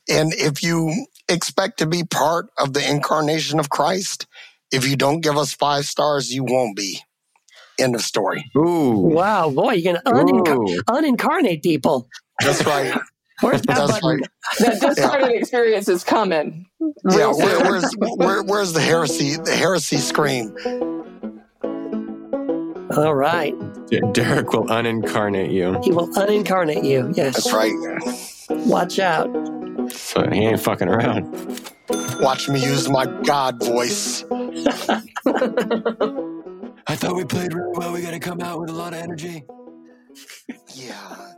[0.10, 4.28] And if you expect to be part of the incarnation of Christ,
[4.72, 7.00] if you don't give us five stars, you won't be.
[7.80, 8.50] End of story.
[8.56, 8.92] Ooh.
[8.98, 12.08] Wow, boy, you're going to unincar- unincarnate people.
[12.42, 13.00] That's right.
[13.42, 14.22] Where's that That's button?
[14.22, 14.30] right.
[14.60, 16.66] That discarded experience is coming.
[17.10, 19.36] Yeah, where, where's where, where's the heresy?
[19.36, 20.56] The heresy scream.
[22.98, 23.54] All right.
[24.14, 25.80] Derek will unincarnate you.
[25.84, 27.12] He will unincarnate you.
[27.16, 27.36] Yes.
[27.36, 27.74] That's right.
[28.68, 29.28] Watch out.
[29.92, 31.62] So he ain't fucking around.
[32.20, 34.24] Watch me use my God voice.
[36.86, 37.94] I thought we played really well.
[37.94, 39.44] We got to come out with a lot of energy.
[40.76, 41.34] Yeah.